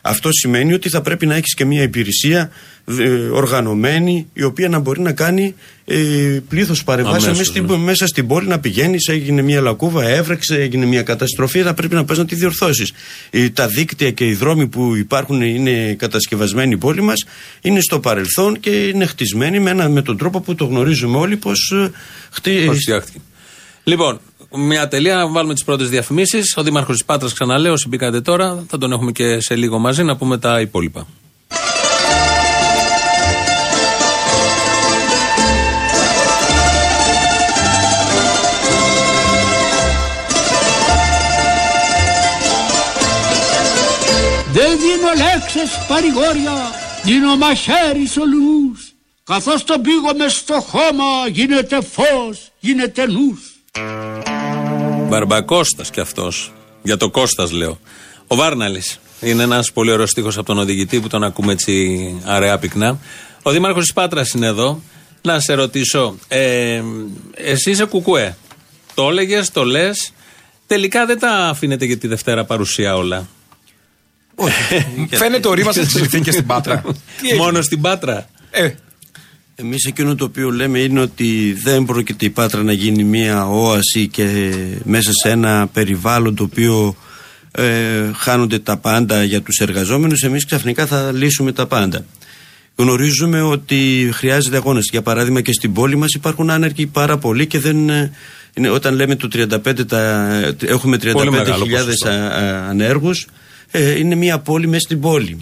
[0.00, 2.50] Αυτό σημαίνει ότι θα πρέπει να έχεις και μια υπηρεσία ε,
[3.32, 5.96] οργανωμένη, η οποία να μπορεί να κάνει ε,
[6.48, 7.76] πλήθος παρεμβάσεων μέσα, ναι.
[7.76, 8.46] μέσα στην πόλη.
[8.46, 12.34] Να πηγαίνει, έγινε μια λακκούβα, έβρεξε, έγινε μια καταστροφή, θα πρέπει να πας να τη
[12.34, 12.92] διορθώσεις.
[13.30, 17.24] Ε, τα δίκτυα και οι δρόμοι που υπάρχουν είναι κατασκευασμένοι η πόλη μας,
[17.60, 21.36] είναι στο παρελθόν και είναι χτισμένοι με, ένα, με τον τρόπο που το γνωρίζουμε όλοι
[21.36, 21.90] πώ ε,
[22.30, 23.02] χτίστηκε.
[23.84, 24.20] Λοιπόν,
[24.50, 26.56] μια τελεία να βάλουμε τις πρώτες διαφημίσεις.
[26.56, 30.02] Ο Δήμαρχος της Πάτρας, ξαναλέω, όσοι μπήκατε τώρα, θα τον έχουμε και σε λίγο μαζί
[30.02, 31.06] να πούμε τα υπόλοιπα.
[44.76, 46.56] Δίνω λέξεις παρηγόρια,
[47.04, 48.92] δίνω μαχαίρις σολούς.
[49.24, 53.40] Καθώς τον πήγω μες στο χώμα γίνεται φως, γίνεται νους.
[55.08, 56.52] Μπαρμπακώστας κι αυτός.
[56.82, 57.78] Για το Κώστας λέω.
[58.26, 58.98] Ο Βάρναλης.
[59.20, 62.98] Είναι ένας πολύ ωραίος στίχος από τον οδηγητή που τον ακούμε έτσι αραιά πυκνά.
[63.42, 64.82] Ο Δήμαρχος της Πάτρας είναι εδώ.
[65.22, 66.82] Να σε ρωτήσω, ε,
[67.34, 68.36] εσύ είσαι κουκουέ.
[68.94, 70.12] Το έλεγες, το λες.
[70.66, 73.26] Τελικά δεν τα αφήνετε για τη Δευτέρα παρουσία όλα.
[74.36, 74.86] Όχι.
[75.20, 76.82] Φαίνεται ο ρήμα τη και στην Πάτρα.
[77.38, 78.28] Μόνο στην Πάτρα.
[78.50, 78.70] Ε,
[79.54, 84.08] εμείς εκείνο το οποίο λέμε είναι ότι δεν πρόκειται η Πάτρα να γίνει μια όαση
[84.08, 86.96] και μέσα σε ένα περιβάλλον το οποίο
[87.50, 92.04] ε, χάνονται τα πάντα για τους εργαζόμενους εμείς ξαφνικά θα λύσουμε τα πάντα.
[92.76, 94.80] Γνωρίζουμε ότι χρειάζεται αγώνα.
[94.90, 97.88] Για παράδειγμα και στην πόλη μας υπάρχουν άνεργοι πάρα πολλοί και δεν...
[97.88, 98.12] Ε,
[98.54, 101.12] είναι, όταν λέμε το 35 τα, έχουμε 35.000
[102.68, 103.26] ανέργους
[103.70, 105.38] ε, είναι μια πόλη μέσα στην πόλη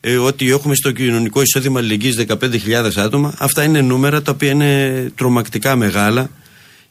[0.00, 3.34] ε, ότι έχουμε στο κοινωνικό εισόδημα αλληλεγγύης 15.000 άτομα.
[3.38, 6.30] Αυτά είναι νούμερα τα οποία είναι τρομακτικά μεγάλα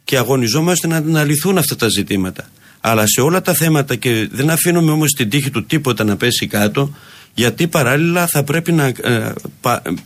[0.03, 2.49] και αγωνιζόμαστε να, να λυθούν αυτά τα ζητήματα.
[2.81, 6.47] Αλλά σε όλα τα θέματα και δεν αφήνουμε όμως την τύχη του τίποτα να πέσει
[6.47, 6.95] κάτω
[7.33, 9.33] γιατί παράλληλα θα πρέπει να ε,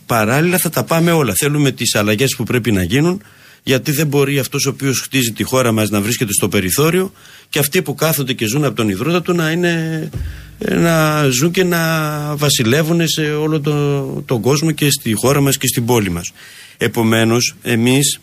[0.06, 1.32] παράλληλα θα τα πάμε όλα.
[1.36, 3.22] Θέλουμε τις αλλαγές που πρέπει να γίνουν
[3.62, 7.12] γιατί δεν μπορεί αυτός ο οποίος χτίζει τη χώρα μας να βρίσκεται στο περιθώριο
[7.48, 10.08] και αυτοί που κάθονται και ζουν από τον ιδρύτα του να είναι
[10.58, 11.80] να ζουν και να
[12.36, 16.32] βασιλεύουν σε όλο το, τον κόσμο και στη χώρα μας και στην πόλη μας.
[16.76, 18.20] Επομένως, εμείς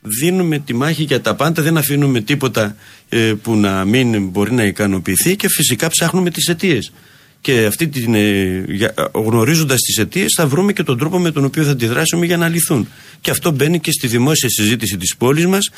[0.00, 2.76] δίνουμε τη μάχη για τα πάντα, δεν αφήνουμε τίποτα
[3.08, 6.92] ε, που να μην μπορεί να ικανοποιηθεί και φυσικά ψάχνουμε τις αιτίες
[7.40, 8.64] και αυτή την, ε,
[9.12, 12.48] γνωρίζοντας τις αιτίες, θα βρούμε και τον τρόπο με τον οποίο θα αντιδράσουμε για να
[12.48, 12.88] λυθούν.
[13.20, 15.70] Και αυτό μπαίνει και στη δημόσια συζήτηση της πόλης μας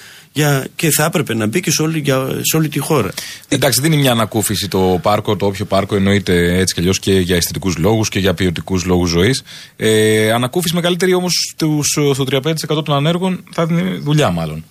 [0.77, 2.05] και θα έπρεπε να μπει και σε όλη,
[2.40, 3.11] σε όλη τη χώρα.
[3.49, 7.12] Εντάξει, δεν είναι μια ανακούφιση το πάρκο, το όποιο πάρκο εννοείται έτσι κι αλλιώς και
[7.12, 9.42] για αισθητικούς λόγους και για ποιοτικούς λόγους ζωής.
[9.77, 14.64] Ε, ανακούφιση μεγαλύτερη όμως στο 35% των ανέργων θα είναι δουλειά μάλλον.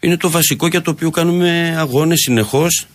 [0.00, 2.86] Είναι το βασικό για το οποίο κάνουμε αγώνες συνεχώς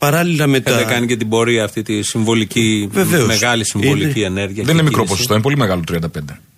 [0.00, 0.82] παράλληλα με τα.
[0.82, 3.26] κάνει και την πορεία αυτή τη συμβολική, Βεβαίως.
[3.26, 4.26] μεγάλη συμβολική είναι...
[4.26, 4.64] ενέργεια.
[4.64, 5.98] Δεν είναι μικρό ποσοστό, είναι πολύ μεγάλο 35.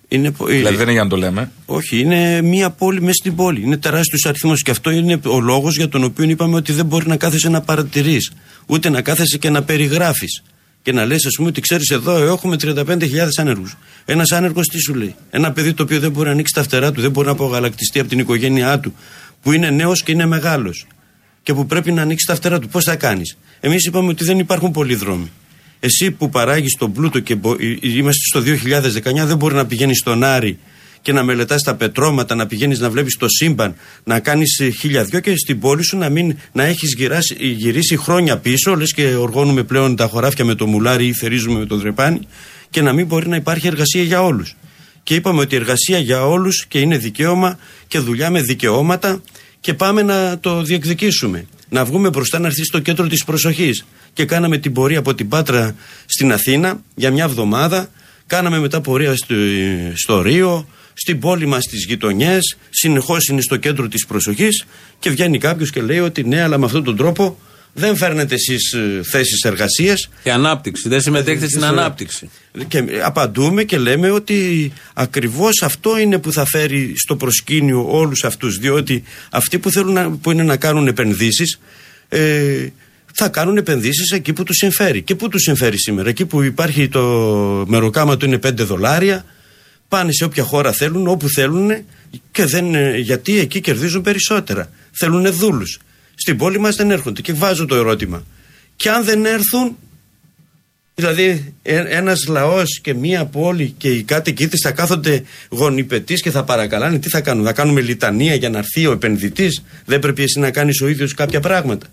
[0.07, 1.51] Είναι, δηλαδή δεν είναι για να το λέμε.
[1.65, 3.61] Όχι, είναι μία πόλη μέσα στην πόλη.
[3.61, 4.61] Είναι τεράστιος αριθμός.
[4.61, 7.61] Και αυτό είναι ο λόγος για τον οποίο είπαμε ότι δεν μπορεί να κάθεσαι να
[7.61, 8.31] παρατηρείς,
[8.65, 10.43] ούτε να κάθεσαι και να περιγράφεις.
[10.81, 13.77] Και να λες, ας πούμε, ότι ξέρεις εδώ έχουμε 35.000 άνεργους.
[14.05, 16.91] Ένας άνεργος τι σου λέει; Ένα παιδί το οποίο δεν μπορεί να ανοίξει τα φτερά
[16.91, 18.93] του, δεν μπορεί να απογαλακτιστεί από την οικογένειά του,
[19.41, 20.87] που είναι νέος και είναι μεγάλος
[21.43, 22.67] και που πρέπει να ανοίξει τα φτερά του.
[22.67, 25.31] Πώς θα κάνεις; Εμείς είπαμε ότι δεν υπάρχουν πολλοί δρόμοι.
[25.79, 29.65] Εσύ που παράγεις τον πλούτο και μπο- ε, ε, είμαστε στο 2019, δεν μπορεί να
[29.65, 30.57] πηγαίνεις στον Άρη
[31.01, 35.19] και να μελετάς τα πετρώματα, να πηγαίνεις να βλέπεις το σύμπαν, να κάνεις χίλια δυο
[35.19, 36.95] και στην πόλη σου να, μην, να έχεις
[37.37, 41.65] γυρίσει χρόνια πίσω, λες και οργώνουμε πλέον τα χωράφια με το μουλάρι ή θερίζουμε με
[41.65, 42.19] το δρεπάνι
[42.69, 44.55] και να μην μπορεί να υπάρχει εργασία για όλους.
[45.03, 49.21] Και είπαμε ότι εργασία για όλους και είναι δικαίωμα και δουλειά με δικαιώματα
[49.63, 51.45] και πάμε να το διεκδικήσουμε.
[51.69, 53.85] Να βγούμε μπροστά να έρθει στο κέντρο της προσοχής.
[54.13, 57.89] Και κάναμε την πορεία από την Πάτρα στην Αθήνα για μια εβδομάδα.
[58.27, 59.35] Κάναμε μετά πορεία στο,
[59.93, 62.57] στο Ρίο, στην πόλη μας, στις γειτονιές.
[62.69, 64.65] Συνεχώς είναι στο κέντρο της προσοχής.
[64.99, 67.37] Και βγαίνει κάποιος και λέει ότι ναι, αλλά με αυτόν τον τρόπο
[67.73, 70.09] δεν φέρνετε εσείς θέσεις εργασίας.
[70.23, 70.89] Και ανάπτυξη.
[70.89, 72.29] Δεν συμμετέχετε στην ανάπτυξη.
[72.67, 78.57] Και απαντούμε και λέμε ότι ακριβώς αυτό είναι που θα φέρει στο προσκήνιο όλους αυτούς
[78.57, 81.59] διότι αυτοί που θέλουν να, που είναι να κάνουν επενδύσεις
[82.09, 82.67] ε,
[83.13, 85.01] θα κάνουν επενδύσεις εκεί που τους συμφέρει.
[85.01, 87.01] Και που τους συμφέρει σήμερα; Εκεί που υπάρχει το
[87.67, 89.25] μεροκάμα του είναι 5 δολάρια
[89.87, 91.71] πάνε σε όποια χώρα θέλουν, όπου θέλουν
[92.31, 94.69] και δεν, ε, γιατί εκεί κερδίζουν περισσότερα.
[94.91, 95.79] Θέλουν δούλους.
[96.15, 98.23] Στην πόλη μας δεν έρχονται και βάζω το ερώτημα.
[98.75, 99.77] Και αν δεν έρθουν
[100.95, 106.31] Δηλαδή, ε, ένας λαός και μία πόλη και οι κάτοικοι της θα κάθονται γονιπετής και
[106.31, 106.99] θα παρακαλάνε.
[106.99, 110.51] Τι θα κάνουν, θα κάνουμε λιτανία για να έρθει ο επενδυτής; Δεν πρέπει εσύ να
[110.51, 111.87] κάνεις ο ίδιος κάποια πράγματα.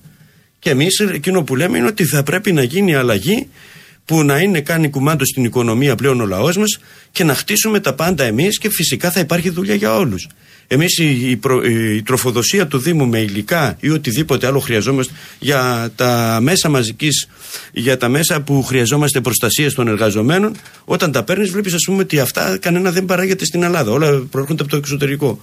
[0.59, 3.49] Και εμείς εκείνο που λέμε είναι ότι θα πρέπει να γίνει αλλαγή
[4.05, 6.79] που να είναι κάνει κουμάντο στην οικονομία πλέον ο λαός μας
[7.11, 10.29] και να χτίσουμε τα πάντα εμείς και φυσικά θα υπάρχει δουλειά για όλους.
[10.73, 15.93] Εμείς η, η, προ- η τροφοδοσία του Δήμου με υλικά ή οτιδήποτε άλλο χρειαζόμαστε για
[15.97, 17.29] τα μέσα μαζικής,
[17.73, 22.19] για τα μέσα που χρειαζόμαστε προστασία των εργαζομένων, όταν τα παίρνεις, βλέπεις, ας πούμε, ότι
[22.19, 23.91] αυτά κανένα δεν παράγεται στην Ελλάδα.
[23.91, 25.41] Όλα προέρχονται από το εξωτερικό.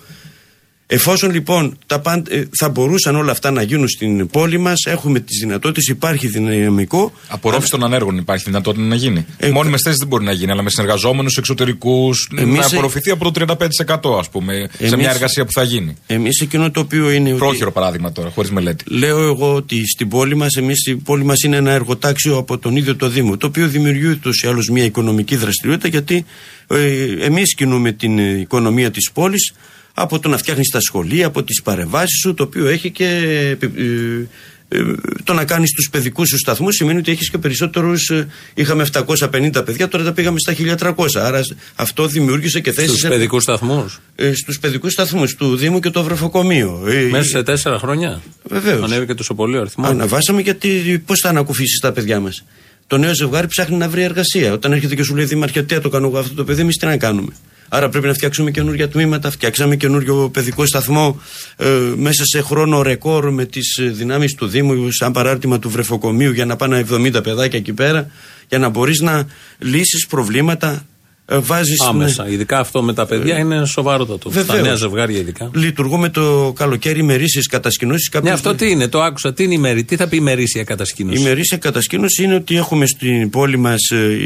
[0.90, 5.20] Εφόσον λοιπόν τα πάντ- ε, θα μπορούσαν όλα αυτά να γίνουν στην πόλη μας, έχουμε
[5.20, 7.14] τις δυνατότητες, υπάρχει δυναμικό.
[7.28, 9.26] Απορρόφηση των ανέργων υπάρχει δυνατότητα να γίνει.
[9.38, 13.10] Ε, Μόνιμε θέσει δεν μπορεί να γίνει, αλλά με συνεργαζόμενους εξωτερικούς Εμείς, να ε, απορροφηθεί
[13.12, 15.96] από το 35% ας πούμε, σε Εμείς- μια εργασία που θα γίνει.
[16.08, 17.30] Εμείς εκείνο το οποίο είναι.
[17.30, 18.84] ότι- Πρόχειρο παράδειγμα τώρα, χωρίς μελέτη.
[18.88, 22.76] Λέω εγώ ότι στην πόλη μας, εμείς η πόλη μας είναι ένα εργοτάξιο από τον
[22.76, 26.26] ίδιο το Δήμο, το οποίο δημιουργεί ούτως ή άλλως μια οικονομική δραστηριότητα, γιατί
[26.68, 29.54] ε, εμείς κινούμε την ε, οικονομία της πόλης
[30.00, 33.06] από το να φτιάχνεις τα σχολεία, από τις παρεμβάσεις σου, το οποίο έχει και.
[33.06, 34.28] ε, ε,
[34.70, 34.80] ε,
[35.24, 38.12] το να κάνεις τους παιδικούς σου σταθμούς σημαίνει ότι έχεις και περισσότερους.
[38.54, 41.20] Είχαμε 750 παιδιά, τώρα τα πήγαμε στα 1300.
[41.22, 41.42] Άρα
[41.76, 42.88] αυτό δημιούργησε και θέσει.
[42.88, 46.84] Στους παιδικούς σταθμούς; Ε, Στους παιδικούς σταθμούς του Δήμου και το Βρεφοκομείο.
[46.88, 48.84] Ε, Μέσα σε τέσσερα χρόνια; Βεβαίως.
[48.84, 52.46] Ανέβηκε τόσο πολύ ο αριθμός; Αναβάσαμε γιατί πώς θα ανακουφίσεις τα παιδιά μας.
[52.88, 54.54] Το νέο ζευγάρι ψάχνει να βρει εργασία.
[54.54, 56.78] Όταν έρχεται και σου λέει Δήμαρχε, τι θα το κάνω εγώ αυτό το παιδί, εμείς
[56.78, 57.32] τι να κάνουμε.
[57.70, 59.32] Άρα πρέπει να φτιάξουμε καινούργια τμήματα.
[59.32, 61.22] Φτιάξαμε καινούριο παιδικό σταθμό
[61.58, 66.46] ε, μέσα σε χρόνο ρεκόρ με τις δυνάμεις του Δήμου, σαν παράρτημα του βρεφοκομείου, για
[66.46, 68.10] να πάνε 70 παιδάκια εκεί πέρα,
[68.50, 69.28] για να μπορείς να
[69.60, 70.86] λύσεις προβλήματα.
[71.30, 72.28] Ε, βάζεις Άμεσα.
[72.30, 74.30] Ειδικά αυτό με τα παιδιά είναι σοβαρότατο.
[74.32, 74.66] Στα Βεβαίως.
[74.66, 75.50] νέα ζευγάρια ειδικά.
[75.54, 78.10] Λειτουργούμε το καλοκαίρι ημερήσει κατασκηνώσεις.
[78.24, 79.34] Ναι, αυτό τι είναι, το άκουσα.
[79.34, 81.22] Τι είναι η μερή, τι θα πει η μερίσια Η κατασκήνωση.
[81.24, 83.80] μερίσια κατασκήνωση είναι ότι έχουμε στην πόλη μας,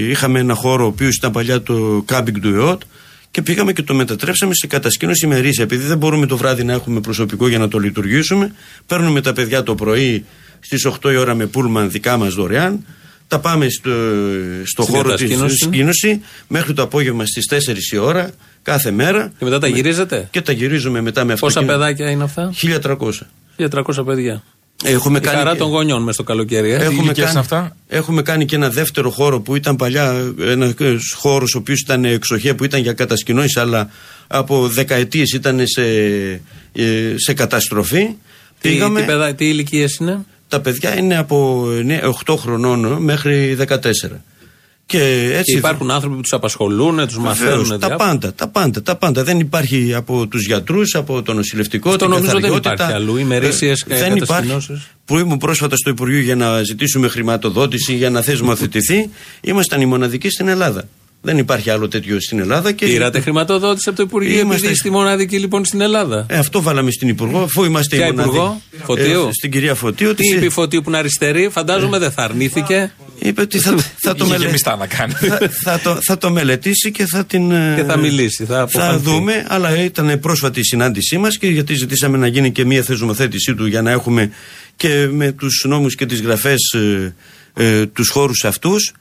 [0.10, 2.82] είχαμε ένα χώρο ο οποίος ήταν παλιά το κάμπινγκ του ΕΟΤ
[3.32, 5.64] και πήγαμε και το μετατρέψαμε σε κατασκήνωση ημερήσια.
[5.64, 8.54] Επειδή δεν μπορούμε το βράδυ να έχουμε προσωπικό για να το λειτουργήσουμε,
[8.88, 10.26] παίρνουμε τα παιδιά το πρωί
[10.60, 12.86] στις 8 η ώρα με πούλμαν δικά μας δωρεάν.
[13.28, 13.90] Τα πάμε στο,
[14.64, 15.56] στο Στην χώρο της κατασκήνωση.
[15.56, 18.30] σκήνωση μέχρι το απόγευμα στις 4 η ώρα
[18.64, 19.32] κάθε μέρα.
[19.38, 21.80] Και μετά τα γυρίζετε; Και τα γυρίζουμε μετά με Πόσα αυτοκίνητο.
[21.80, 23.28] παιδάκια είναι αυτά, 1300.
[23.58, 24.44] 1300 παιδιά.
[24.84, 26.72] Έχουμε Η χαρά των γονιών μες στο καλοκαίρι.
[26.72, 26.76] Ε.
[26.76, 30.74] Έχουμε ηλικίας κάνει, είναι αυτά; έχουμε κάνει και ένα δεύτερο χώρο που ήταν παλιά ένας
[31.16, 33.90] χώρος ο οποίος ήταν εξοχέ που ήταν για κατασκηνώσεις, αλλά
[34.28, 35.84] από δεκαετίες ήταν σε,
[36.74, 38.08] ε, σε καταστροφή.
[38.60, 41.68] Τι, Πήγαμε, τι, παιδά, τι ηλικίες είναι; τα παιδιά είναι από
[42.26, 44.22] 8 χρονών μέχρι 14.
[44.92, 47.68] Και έτσι Και υπάρχουν άνθρωποι που τους απασχολούν, τους Βεβαίως, μαθαίνουν.
[47.68, 47.96] τα διάφορα.
[47.98, 49.24] πάντα, τα πάντα, τα πάντα.
[49.24, 52.74] Δεν υπάρχει από τους γιατρούς, από το νοσηλευτικό, Αυτό την νομίζω δεν καθαριότητα.
[52.74, 53.18] υπάρχει αλλού.
[53.18, 54.26] Ημερήσιες Ε, δεν υπάρχει.
[54.48, 54.88] κατασκηνώσεις.
[55.06, 59.10] Που ήμουν πρόσφατα στο Υπουργείο για να ζητήσουμε χρηματοδότηση για να θεσμοθετηθεί,
[59.42, 60.88] ήμασταν οι μοναδικοί στην Ελλάδα.
[61.24, 62.72] Δεν υπάρχει άλλο τέτοιο στην Ελλάδα.
[62.72, 66.26] Και Πήρατε χρηματοδότηση από το Υπουργείο, Είμαστε- επειδή είστε μοναδική λοιπόν στην Ελλάδα.
[66.30, 68.36] Ε, αυτό βάλαμε στην Υπουργό, αφού είμαστε Ποια οι μοναδικοί.
[68.36, 70.10] Υπουργό; Φωτίου; Ε, στην κυρία Φωτίου.
[70.10, 73.76] Τι της- είπε η Φωτίου που είναι αριστερή, φαντάζομαι δεν θα αρνήθηκε είπε ότι θα,
[74.02, 75.14] θα, το Είχε μελε- γεμιστά να κάνει.
[75.14, 77.52] θα, θα, το, θα το μελετήσει και θα την.
[77.52, 79.04] ε, Και θα μιλήσει, θα θα αποφανθεί.
[79.10, 83.56] δούμε, αλλά ήταν πρόσφατη η συνάντησή μας και γιατί ζητήσαμε να γίνει και μία θεσμοθέτησή
[83.56, 84.32] του για να έχουμε
[84.76, 87.14] και με τους νόμους και τις γραφές ε,
[87.54, 88.92] ε, τους χώρους αυτούς.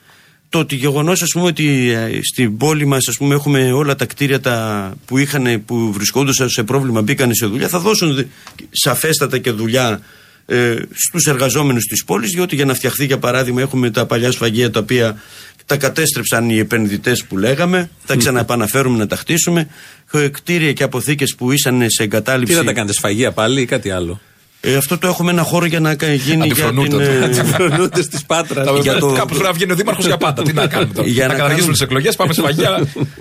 [0.50, 4.94] Το ότι γεγονός, ας πούμε, ότι ε, στην πόλη μας έχουμε όλα τα κτίρια τα
[5.06, 8.26] που, είχαν, που βρισκόντουσαν σε πρόβλημα, μπήκαν σε δουλειά, θα δώσουν δι-
[8.70, 10.00] σαφέστατα και δουλειά
[10.46, 14.70] ε, στους εργαζόμενους της πόλης διότι για να φτιαχθεί για παράδειγμα έχουμε τα παλιά σφαγεία
[14.70, 15.22] τα οποία
[15.66, 19.68] τα κατέστρεψαν οι επενδυτές που λέγαμε τα ξαναεπαναφέρουμε να τα χτίσουμε
[20.12, 23.64] Ε, κτίρια και αποθήκες που ήσαν σε εγκατάλειψη Τι θα τα κάνετε, σφαγεία πάλι ή
[23.64, 24.20] κάτι άλλο;
[24.62, 27.04] Ε, αυτό το έχουμε ένα χώρο για να κα- γίνει για την, Αντιφρονούνται.
[27.04, 28.66] ε, Φρονούνται στι πάτρας.
[28.66, 30.42] Τα- για το- Κάπως πρέπει να βγαίνει ο Δήμαρχος για πάντα.
[30.42, 32.80] Τι να κάνουμε τώρα; Για να να καταργήσουμε κάνουμε- τις εκλογές, πάμε σε φαγιά.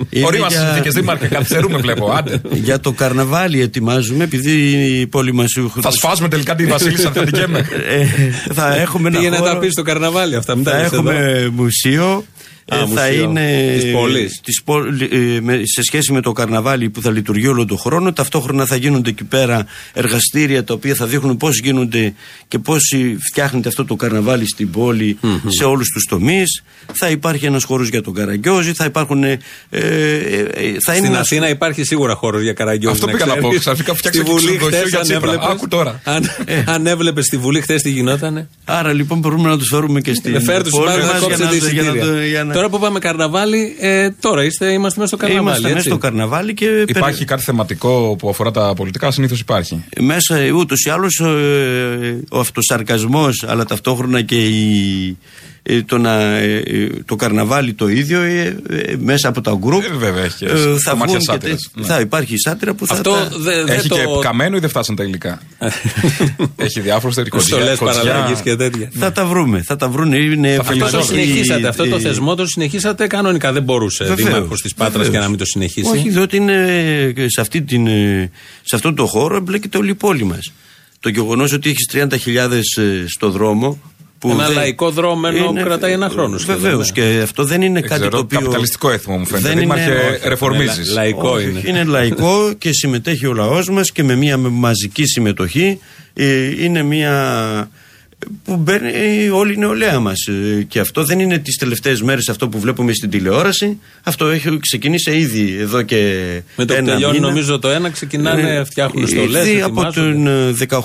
[0.09, 2.11] Είναι Ωραία μας για- συνθήκε Δήμαρχε, καθυστερούμε βλέπω.
[2.11, 2.41] Άντε.
[2.51, 4.51] για το καρναβάλι ετοιμάζουμε επειδή
[4.99, 7.59] η πόλη μας Θα σφάσουμε τελικά τη Βασίλισσα, θα την καίμε.
[7.89, 8.05] ε,
[8.53, 10.55] θα έχουμε ένα Πήγαινε να τα χώρο πεις στο καρναβάλι αυτά.
[10.55, 10.97] Μην τα θα λες εδώ.
[11.11, 12.25] έχουμε μουσείο.
[12.69, 13.23] Α, ε, θα μουσείο.
[13.23, 14.39] είναι Της πόλης.
[14.43, 18.13] της πόλη- ε, με- σε σχέση με το καρναβάλι που θα λειτουργεί όλο τον χρόνο.
[18.13, 22.13] Ταυτόχρονα θα γίνονται εκεί πέρα εργαστήρια τα οποία θα δείχνουν πώς γίνονται
[22.47, 22.81] και πώς
[23.29, 26.63] φτιάχνεται αυτό το καρναβάλι στην πολη σε όλους τους τομείς.
[26.93, 28.73] Θα υπάρχει ένας χώρος για τον Καραγκιόζη.
[28.73, 29.23] Θα υπάρχουν.
[29.23, 29.79] Ε, ε, ε,
[30.53, 32.93] θα είναι Στην ένας- Αθήνα υπάρχει σίγουρα χώρος για καραγκιόζη.
[32.95, 33.49] Αυτό πήγα να πω.
[33.59, 35.31] Ξαφνικά φτιάξα Στη και Βουλή ξενοδοχείο χθες για αν Τσίπρα.
[35.31, 36.01] έβλεπες- Άκου τώρα.
[36.03, 36.23] Αν,
[36.65, 40.31] αν έβλεπες στη Βουλή χθες τι γινότανε; Άρα λοιπόν μπορούμε να τους φέρουμε και στην
[40.31, 41.43] Με φέρ τους πόλη πάρε να μας για κόψετε
[42.43, 42.67] να- για να εισιτήρια.
[42.67, 45.45] το- για να- Τώρα που πάμε καρναβάλι, ε, τώρα είστε, είμαστε μέσα στο καρναβάλι.
[45.47, 45.89] Είμαστε μέσα έτσι.
[45.89, 49.83] στο καρναβάλι και Υπάρχει περι- κάτι θεματικό που αφορά τα πολιτικά, συνήθως υπάρχει.
[49.99, 51.19] μέσα ούτως ή άλλως
[52.29, 55.17] ο αυτοσαρκασμός αλλά ταυτόχρονα και η,
[55.58, 59.83] ε, το, να, ε, ε, το καρναβάλι το ίδιο ε, ε, μέσα από τα γκρουπ
[59.83, 60.55] Ε, βέβαια, έχει και θα,
[60.91, 61.39] κομμάτια βγουν και σάτυρας,
[61.71, 61.85] τέτοι- ναι.
[61.93, 63.95] θα υπάρχει σάτυρα που θα Αυτό τα- δε- δεν Έχει το.
[63.95, 65.41] και καμένο ή δεν φτάσαν τα υλικά;
[66.55, 68.89] Έχει διάφορου τέτοιου Στολές παραλλαγής και τέτοια.
[68.93, 70.13] θα τα βρούμε, θα τα βρουν.
[70.13, 71.13] Είναι Θα Αυτός το φιλοζώγραφο.
[71.13, 71.67] συνεχίσατε.
[71.67, 73.51] Αυτό το ε, θεσμό το συνεχίσατε κανονικά.
[73.51, 75.13] Δεν μπορούσε Βεβαίως, δήμαρχο της Πάτρας βεβαίως.
[75.13, 76.53] και να μην το συνεχίσει; Όχι, διότι είναι
[77.17, 78.31] ε, σε, αυτή την, ε,
[78.63, 80.51] σε αυτό το χώρο εμπλέκεται όλη η πόλη μας.
[80.99, 83.81] Το γεγονός ότι έχεις 30.000 στο δρόμο.
[84.19, 86.91] Που Ένα δεν- λαϊκό δρόμενο που κρατάει ένα χρόνο σχεδόν, Βεβαίως.
[86.91, 87.01] ναι.
[87.03, 88.39] Και αυτό δεν είναι κάτι Ξέρω, το οποίο.
[88.39, 89.47] καπιταλιστικό έθιμο μου φαίνεται.
[89.47, 90.87] δεν Δήμαρχε, είναι- ρεφορμίζεις.
[90.87, 91.61] Λα- λαϊκό Όχι, είναι.
[91.65, 95.79] είναι λαϊκό και συμμετέχει ο λαός μας και με μια μαζική συμμετοχή
[96.13, 97.69] ε, είναι μια
[98.43, 98.91] που μπαίνει
[99.25, 102.59] ε, όλη η νεολαία μας Ε, και αυτό δεν είναι τις τελευταίες μέρες αυτό που
[102.59, 106.15] βλέπουμε στην τηλεόραση αυτό έχει ξεκινήσει ήδη εδώ και
[106.55, 107.27] Με το που ένα τελειώνει μήνα.
[107.27, 109.39] νομίζω το ένα, ξεκινάνε, Ε, φτιάχνουν ε, στολέ.
[109.49, 110.79] ήδη από τον ε, 18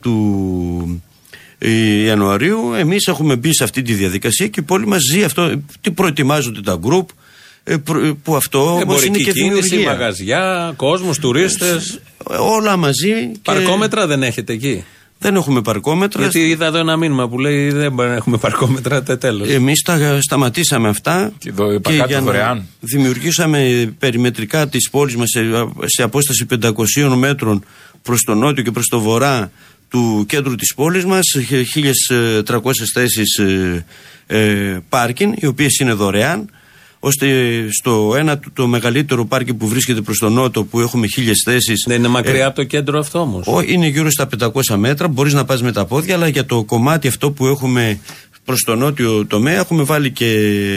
[0.00, 1.11] του ε,
[2.04, 5.90] Ιανουαρίου εμείς έχουμε μπει σε αυτή τη διαδικασία και η πόλη μας ζει αυτό τι
[5.90, 7.08] προετοιμάζονται τα γκρουπ
[7.64, 9.90] ε, προ- ε, που αυτό όμως είναι Εμπορική και κίνηση, δημιουργία.
[9.90, 12.00] μαγαζιά, κόσμος, τουρίστες.
[12.26, 13.08] Όλα μαζί.
[13.32, 14.84] και Παρκόμετρα δεν έχετε εκεί;
[15.18, 16.22] Δεν έχουμε παρκόμετρα.
[16.22, 19.48] Γιατί είδα εδώ ένα μήνυμα που λέει δεν μπορεί να έχουμε παρκόμετρα, τέλος.
[19.48, 22.66] Εμείς τα σταματήσαμε αυτά Και δω- παρκάτε δωρεάν.
[22.80, 25.40] δημιουργήσαμε περιμετρικά τη πόλη μας σε,
[25.84, 27.64] σε απόσταση 500 μέτρων
[28.02, 29.50] προς το νότιο και προς το βορρά
[29.92, 32.60] του κέντρου της πόλης μας 1.300
[32.94, 33.84] θέσεις ε,
[34.26, 36.50] ε, πάρκιν οι οποίες είναι δωρεάν
[37.00, 37.26] ώστε
[37.70, 41.84] στο ένα το- το μεγαλύτερο πάρκι που βρίσκεται προς τον νότο που έχουμε χίλιες θέσεις
[41.86, 43.46] Δεν είναι μακριά ε, από το κέντρο αυτό όμως.
[43.46, 45.08] Ω, είναι γύρω στα 500 μέτρα.
[45.08, 47.98] Μπορείς να πας με τα πόδια, αλλά για το κομμάτι αυτό που έχουμε
[48.44, 50.30] προς το νότιο τομέα, έχουμε βάλει και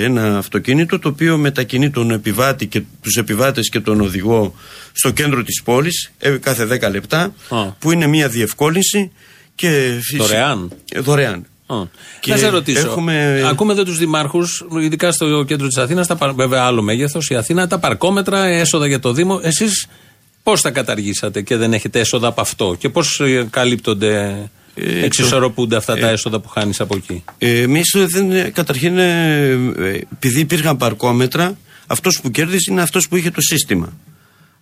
[0.03, 4.55] ένα αυτοκίνητο το οποίο μετακινεί τον επιβάτη και τους επιβάτες και τον οδηγό
[4.93, 7.65] στο κέντρο της πόλης κάθε 10 λεπτά, Α.
[7.71, 9.11] που είναι μια διευκόλυνση.
[9.55, 10.71] Και φυσι- Δωρεάν.
[10.91, 11.45] Ε, δωρεάν.
[11.67, 11.75] Α.
[12.19, 12.79] Και Να σε ρωτήσω.
[12.87, 17.67] έχουμε- Ακούμε εδώ τους δημάρχους, ειδικά στο κέντρο της Αθήνας, βέβαια άλλο μέγεθος, η Αθήνα,
[17.67, 19.39] τα παρκόμετρα, έσοδα για το Δήμο.
[19.43, 19.87] Εσείς
[20.43, 25.97] πώς τα καταργήσατε και δεν έχετε έσοδα από αυτό και πώς καλύπτονται, Ε, εξισορροπούνται αυτά
[25.97, 27.23] τα έσοδα που χάνεις από εκεί.
[27.37, 27.95] Ε, Εμείς
[28.53, 31.57] καταρχήν, ε, ε, επειδή υπήρχαν παρκόμετρα,
[31.87, 33.93] αυτός που κέρδισε είναι αυτός που είχε το σύστημα.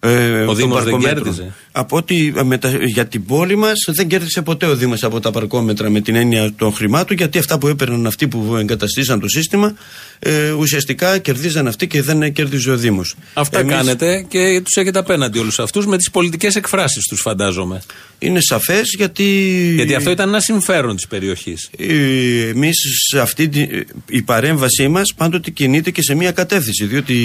[0.06, 1.24] Ε, των Δήμος δεν παρκόμετρων.
[1.24, 1.54] κέρδιζε.
[1.72, 5.20] Από ότι ε, με τα- για την πόλη μας δεν κέρδισε ποτέ ο Δήμος από
[5.20, 9.28] τα παρκόμετρα με την έννοια των χρημάτων, γιατί αυτά που έπαιρναν αυτοί που εγκαταστήσαν το
[9.28, 9.74] σύστημα
[10.20, 13.16] ε, ουσιαστικά κερδίζαν αυτοί και δεν κέρδιζε ο Δήμος.
[13.34, 17.82] Αυτά κάνετε και τους έχετε απέναντι όλους αυτούς με τις πολιτικές εκφράσεις τους, φαντάζομαι.
[18.20, 19.24] Είναι σαφές γιατί.
[19.76, 21.70] Γιατί αυτό ήταν ένα συμφέρον της περιοχής.
[22.50, 22.76] Εμείς
[23.22, 23.68] αυτή τη,
[24.10, 26.86] η παρέμβασή μας πάντοτε κινείται και σε μία κατεύθυνση.
[26.86, 27.18] Διότι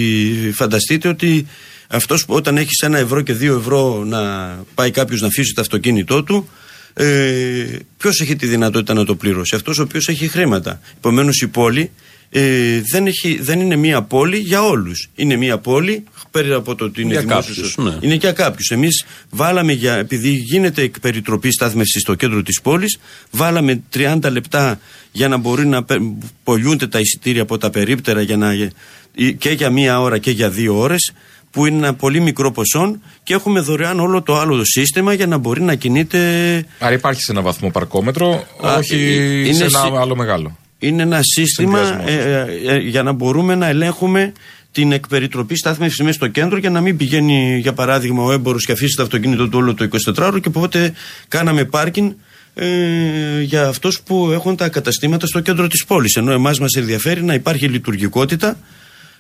[0.55, 1.47] φανταστείτε ότι
[1.89, 4.21] αυτός όταν έχεις ένα ευρώ και δύο ευρώ να
[4.75, 6.49] πάει κάποιος να αφήσει το αυτοκίνητό του,
[6.95, 10.81] ε, ποιος έχει τη δυνατότητα να το πληρώσει, αυτός ο οποίος έχει χρήματα.
[10.97, 11.91] Επομένως η πόλη
[12.31, 15.09] ε, δεν, έχει, δεν είναι μία πόλη για όλους.
[15.15, 17.99] Είναι μία πόλη πέρα από το ότι είναι Για δημόσιος, κάποιους, ναι.
[18.01, 18.71] είναι για κάποιους.
[18.71, 19.95] Εμείς βάλαμε για.
[19.95, 22.99] Επειδή γίνεται εκ περιτροπή στάθμευση στο κέντρο της πόλης,
[23.31, 24.81] βάλαμε 30 λεπτά
[25.13, 26.01] για να μπορεί να πε-
[26.45, 28.55] πολιούνται τα εισιτήρια από τα περίπτερα για να,
[29.39, 31.13] και για μία ώρα και για δύο ώρες,
[31.51, 35.27] που είναι ένα πολύ μικρό ποσό και έχουμε δωρεάν όλο το άλλο το σύστημα για
[35.27, 36.19] να μπορεί να κινείται.
[36.79, 40.57] Άρα υπάρχει σε ένα βαθμό παρκόμετρο, Α, όχι ε, είναι σε ένα συ- άλλο μεγάλο.
[40.79, 42.13] Είναι ένα σύστημα Συνδυασμός.
[42.13, 44.33] ε, ε, ε, για να μπορούμε να ελέγχουμε
[44.73, 48.73] την εκπεριτροπή στάθμευσης μέσα στο κέντρο για να μην πηγαίνει, για παράδειγμα, ο έμπορος και
[48.73, 50.93] αφήσει το αυτοκίνητο του όλο το 24ωρο και οπότε
[51.29, 52.11] κάναμε πάρκινγκ
[52.55, 52.67] ε,
[53.43, 57.35] για αυτούς που έχουν τα καταστήματα στο κέντρο της πόλης ενώ εμάς μας ενδιαφέρει να
[57.35, 58.59] υπάρχει λειτουργικότητα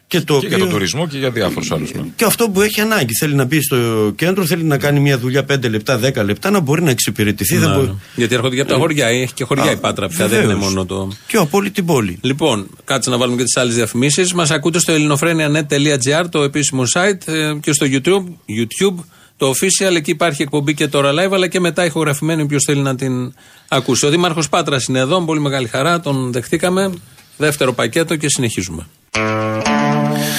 [0.09, 1.93] και, το Και για τον τουρισμό και για διάφορους άλλους.
[1.93, 2.03] Ναι.
[2.17, 3.13] και αυτό που έχει ανάγκη.
[3.21, 3.77] Θέλει να μπει στο
[4.17, 7.57] κέντρο, θέλει να κάνει μια δουλειά 5 λεπτά, 10 λεπτά, να μπορεί να εξυπηρετηθεί.
[7.57, 7.95] δεν Να, μπορεί...
[8.15, 9.07] Γιατί έρχονται και από τα χωριά.
[9.07, 10.29] Έχει και χωριά Α, η Πάτρα πια.
[10.29, 10.69] Δεν είναι βεβαίως.
[10.69, 11.09] μόνο το.
[11.27, 12.19] Και από όλη την πόλη.
[12.21, 14.33] Λοιπόν, κάτσε να βάλουμε και τις άλλες διαφημίσεις.
[14.33, 19.05] Μας ακούτε στο ελληνοφρένια.net.gr, το επίσημο site ε, και στο YouTube, YouTube,
[19.37, 19.95] το official.
[19.95, 22.43] Εκεί υπάρχει εκπομπή και τώρα live, αλλά και μετά ηχογραφημένη.
[22.43, 23.35] Όποιος θέλει να την
[23.69, 24.07] ακούσει.
[24.07, 26.01] Ο Δήμαρχος Πάτρας είναι εδώ, με πολύ μεγάλη χαρά.
[26.01, 26.93] Τον δεχτήκαμε.
[27.39, 28.86] Δεύτερο πακέτο και συνεχίζουμε.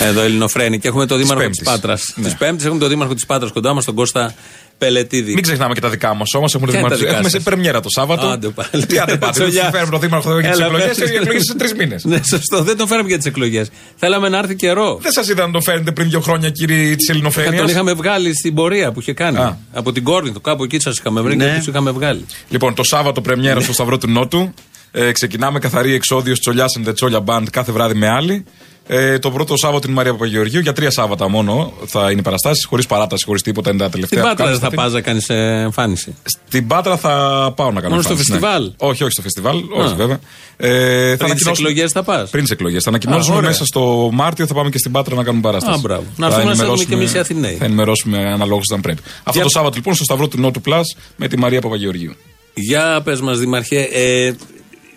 [0.03, 1.73] Εδώ Ελληνοφρένη και έχουμε το Δήμαρχο της Πέμπτης.
[1.73, 2.13] Πάτρας.
[2.15, 2.23] Ναι.
[2.23, 4.33] Της Πέμπτης έχουμε το Δήμαρχο της Πάτρας κοντά μας, τον Κώστα
[4.77, 5.33] Πελετίδη.
[5.33, 6.55] Μην ξεχνάμε και τα δικά μας όμως.
[6.55, 8.27] Έχουμε, Ποια είναι τα δημαρχο- δικά έχουμε σε σας; πρεμιέρα το Σάββατο.
[8.27, 8.85] Άντε πάλι.
[8.85, 9.31] Τι άντε πάτε.
[9.31, 9.61] Τσολιά.
[9.61, 10.97] Δεν φέρουμε το Δήμαρχο εδώ για τις Έλα, εκλογές.
[10.97, 11.09] πες.
[11.09, 12.03] Οι εκλογές σε τρεις μήνες.
[12.03, 12.63] Ναι, σωστό.
[12.63, 13.69] Δεν τον φέραμε για τις εκλογές.
[13.95, 14.99] Θέλαμε να έρθει καιρό.
[15.01, 17.61] Δεν σας είδα να τον φέρνετε πριν δύο χρόνια, κύριοι της Ε, Ελληνοφρένειας.
[17.61, 19.37] Τον είχαμε βγάλει στην πορεία που είχε κάνει.
[19.37, 19.57] Α.
[19.73, 21.45] Από την Κόρνηθο, κάπου εκεί σας είχαμε βρει Ναι.
[21.45, 22.25] και τους είχαμε βγάλει.
[22.49, 24.53] Λοιπόν, το Σάββατο πρεμιέρα στο Σταυρό του Νότου.
[24.91, 28.43] Ε, ξεκινάμε καθαρή εξόδιο Τσολιάς and the Τσόλια Band κάθε βράδυ με άλλη.
[28.91, 30.59] Ε, το πρώτο Σάββατο είναι η Μαρία Παπαγεωργίου.
[30.59, 33.69] Για τρία Σάββατα μόνο θα είναι οι παραστάσεις, χωρίς παράταση, χωρίς τίποτα.
[33.69, 34.21] Είναι τα Στην τελευταία.
[34.23, 35.29] που Πάτρα δεν κάνουμε θα σε πας να κάνεις
[35.63, 36.09] εμφάνιση.
[36.17, 36.39] αυτή.
[36.47, 37.09] Στην Πάτρα θα
[37.55, 37.89] πάω να κάνω.
[37.89, 38.39] Μόνο στο εμφάνιση, ναι.
[38.39, 39.95] φεστιβάλ; Όχι, όχι στο φεστιβάλ, όχι Α.
[39.95, 40.19] βέβαια.
[40.57, 42.83] Ε, θα Πριν τις ανακοινώσουμε- εκλογές θα πας; Πριν τις εκλογές.
[42.83, 43.49] Θα ανακοινώσουμε ωραία.
[43.49, 45.77] μέσα στο Μάρτιο, θα πάμε και στην Πάτρα να κάνουμε παράσταση.
[45.77, 46.03] Α, μπράβο.
[46.15, 47.55] Να Θα έρθουμε να σε ενημερώσουμε- δούμε και εμείς οι Αθηναίοι.
[47.55, 49.01] Θα ενημερώσουμε αναλόγως όταν πρέπει.
[49.17, 50.81] Αυτό Για- το Σάββατο λοιπόν στο Σταυρό του Νότου Plus
[51.15, 52.13] με τη Μαρία Παπαγεωργίου.
[52.53, 54.33] Για πες μας, Δημαρχέ, ε,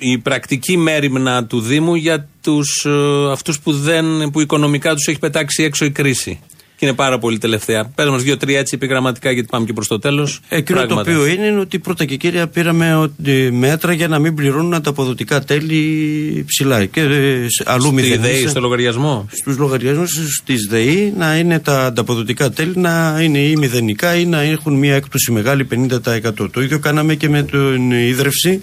[0.03, 5.19] η πρακτική μέρημνα του Δήμου για τους, ε, αυτούς που, δεν, που οικονομικά τους έχει
[5.19, 6.41] πετάξει έξω η κρίση.
[6.77, 7.85] Και είναι πάρα πολύ τελευταία.
[7.95, 10.41] Πες μας δύο-τρία έτσι επιγραμματικά γιατί πάμε και προς το τέλος.
[10.49, 11.05] Εκείνο Πράγματα.
[11.05, 14.83] το οποίο είναι, είναι ότι πρώτα και κύρια πήραμε ότι μέτρα για να μην πληρώνουν
[14.83, 16.85] τα αποδοτικά τέλη ψηλά.
[16.85, 18.23] Και ε, σε- αλλού Στη μηδενίσαν.
[18.23, 23.57] ΔΕΗ, στο λογαριασμό; στους λογαριασμούς της ΔΕΗ να είναι τα ανταποδοτικά τέλη να είναι ή
[23.57, 26.51] μηδενικά ή να έχουν μια έκπτωση μεγάλη 50%.
[26.53, 28.63] Το ίδιο κάναμε και με την ίδρυυση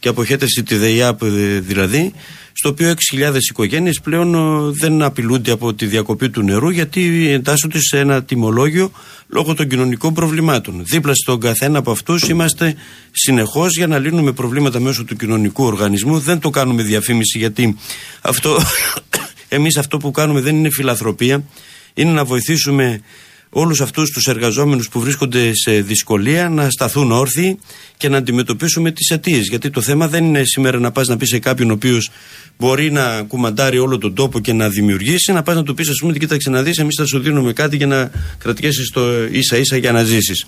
[0.00, 2.12] και αποχέτευση τη ΔΕΙΑΠ ε, δηλαδή,
[2.52, 7.78] στο οποίο 6.000 οικογένειες πλέον ε, δεν απειλούνται από τη διακοπή του νερού γιατί εντάσσονται
[7.80, 8.90] σε ένα τιμολόγιο
[9.28, 10.82] λόγω των κοινωνικών προβλημάτων.
[10.84, 12.74] Δίπλα στον καθένα από αυτούς είμαστε
[13.12, 16.18] συνεχώς για να λύνουμε προβλήματα μέσω του κοινωνικού οργανισμού.
[16.18, 17.76] Δεν το κάνουμε διαφήμιση γιατί
[18.20, 18.58] αυτό
[19.48, 21.44] εμείς αυτό που κάνουμε δεν είναι φιλανθρωπία,
[21.94, 23.00] είναι να βοηθήσουμε
[23.50, 27.58] όλους αυτούς τους εργαζόμενους που βρίσκονται σε δυσκολία να σταθούν όρθιοι
[27.96, 29.48] και να αντιμετωπίσουμε τις αιτίες.
[29.48, 32.10] Γιατί το θέμα δεν είναι σήμερα να πας να πεις σε κάποιον ο οποίος
[32.58, 35.98] μπορεί να κουμαντάρει όλο τον τόπο και να δημιουργήσει, να πας να του πεις ας
[36.00, 39.76] πούμε κοίταξε να δεις εμείς θα σου δίνουμε κάτι για να κρατιέσαι το ίσα ίσα
[39.76, 40.46] για να ζήσεις.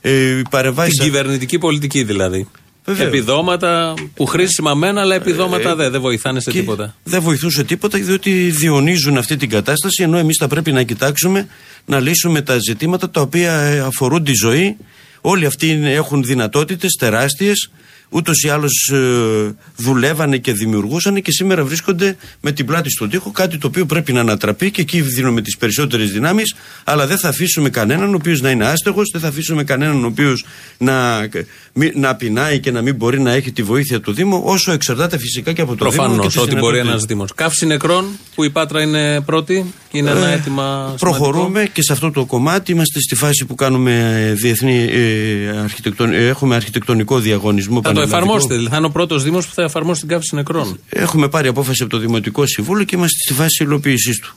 [0.00, 2.48] Ε, οι παρεμβάσεις- Την κυβερνητική πολιτική δηλαδή.
[2.84, 3.08] Βεβαίως.
[3.08, 6.94] Επιδόματα που χρήσιμα μένα, αλλά επιδόματα δεν, δεν βοηθάνε σε Και τίποτα.
[7.04, 11.46] Δεν βοηθούσε τίποτα διότι διονύζουν αυτή την κατάσταση ενώ εμείς θα πρέπει να κοιτάξουμε
[11.84, 14.76] να λύσουμε τα ζητήματα τα οποία ε, αφορούν τη ζωή.
[15.20, 17.70] Όλοι αυτοί είναι- έχουν δυνατότητες τεράστιες
[18.14, 23.30] ούτως ή άλλως ε, δουλεύανε και δημιουργούσαν και σήμερα βρίσκονται με την πλάτη στον τοίχο
[23.30, 26.54] κάτι το οποίο πρέπει να ανατραπεί και εκεί δίνουμε τις περισσότερες δυνάμεις
[26.84, 30.06] αλλά δεν θα αφήσουμε κανέναν ο οποίος να είναι άστεγος δεν θα αφήσουμε κανέναν ο
[30.06, 30.44] οποίος
[30.78, 31.28] να,
[31.72, 35.18] μη- να πεινάει και να μην μπορεί να έχει τη βοήθεια του Δήμου όσο εξαρτάται
[35.18, 37.06] φυσικά και από το Δήμο Προφανώς και τις ότι μπορεί ένας δυνατότητες.
[37.06, 37.34] Δήμος.
[37.34, 38.04] Καύση νεκρών
[38.34, 40.94] που η Πάτρα είναι πρώτη και είναι ένα Ε, αίτημα.
[40.98, 42.72] Προχωρούμε και σε αυτό το κομμάτι.
[42.72, 47.74] Είμαστε στη φάση που κάνουμε ε, διεθνή, ε, αρχιτεκτον, ε, έχουμε αρχιτεκτονικό διαγωνισμό.
[47.74, 48.03] Θα το πανελλαδικό.
[48.04, 50.78] Εφαρμόσετε, δηλαδή θα είναι ο πρώτος Δήμος που θα εφαρμόσει την καύση νεκρών.
[50.88, 54.34] Έχουμε πάρει απόφαση από το Δημοτικό Συμβούλιο και είμαστε στη φάση υλοποίησής του.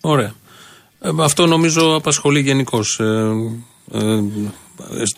[0.00, 0.34] Ωραία.
[1.00, 3.04] Ε, αυτό νομίζω απασχολεί γενικώς ε,
[3.92, 4.20] ε,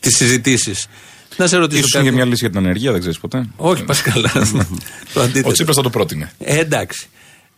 [0.01, 0.89] τι συζητήσεις.
[1.37, 2.03] Να σε ρωτήσω σω κάτι.
[2.03, 3.49] για μια λύση για την ανεργία, δεν ξέρεις ποτέ.
[3.57, 4.33] Όχι, πα καλά.
[5.15, 5.49] το αντίθετο.
[5.49, 6.33] Ο Τσίπρας θα το πρότεινε.
[6.39, 7.09] Ε, εντάξει.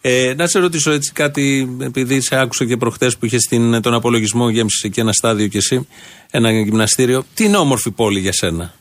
[0.00, 3.94] Ε, να σε ρωτήσω έτσι κάτι, επειδή σε άκουσα και προχτές που είχες στην, τον
[3.94, 5.86] απολογισμό, γέμισε εκεί ένα στάδιο κι εσύ,
[6.30, 7.24] ένα γυμναστήριο.
[7.34, 8.74] Τι είναι όμορφη πόλη για σένα;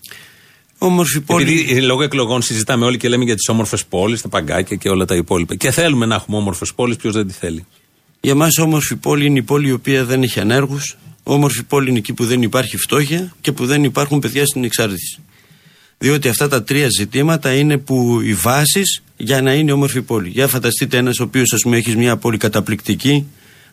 [0.86, 1.43] Όμορφη πόλη.
[1.43, 4.89] Επειδή ε, λόγω εκλογών συζητάμε όλοι και λέμε για τις όμορφες πόλεις, τα παγκάκια και
[4.89, 5.55] όλα τα υπόλοιπα.
[5.55, 7.65] Και θέλουμε να έχουμε όμορφες πόλεις, ποιος δεν τη θέλει.
[8.21, 10.97] Για μας όμορφη πόλη είναι η πόλη η οποία δεν έχει ανέργους.
[11.23, 15.19] Όμορφη πόλη είναι εκεί που δεν υπάρχει φτώχεια και που δεν υπάρχουν παιδιά στην εξάρτηση.
[15.97, 20.29] Διότι αυτά τα τρία ζητήματα είναι που οι βάσεις για να είναι όμορφη πόλη.
[20.29, 23.25] Για φανταστείτε ένας ο οποίος, ας πούμε, έχεις μια πόλη καταπληκτική,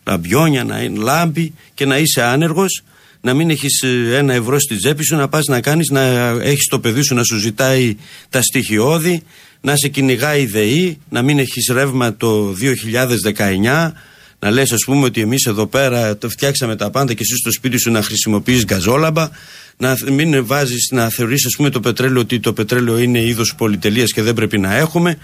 [0.07, 2.83] λαμπιόνια, να είναι λάμπη και να είσαι άνεργος,
[3.21, 6.01] να μην έχεις ένα ευρώ στη τσέπη σου, να πας να κάνεις, να
[6.41, 7.95] έχεις το παιδί σου να σου ζητάει
[8.29, 9.23] τα στοιχειώδη,
[9.61, 13.91] να σε κυνηγάει η ΔΕΗ, να μην έχεις ρεύμα το 2019,
[14.39, 17.51] να λες ας πούμε ότι εμείς εδώ πέρα το φτιάξαμε τα πάντα και εσύ στο
[17.51, 19.29] σπίτι σου να χρησιμοποιείς γκαζόλαμπα
[19.77, 23.55] να θ- μην βάζεις να θεωρείς ας πούμε το πετρέλαιο ότι το πετρέλαιο είναι είδος
[23.55, 25.17] πολυτελείας και δεν πρέπει να έχουμε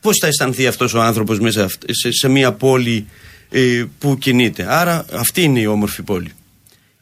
[0.00, 3.06] Πώς θα αισθανθεί αυτός ο άνθρωπος μέσα σε, σε μια πόλη
[3.50, 4.66] ε, που κινείται.
[4.68, 6.32] Άρα αυτή είναι η όμορφη πόλη.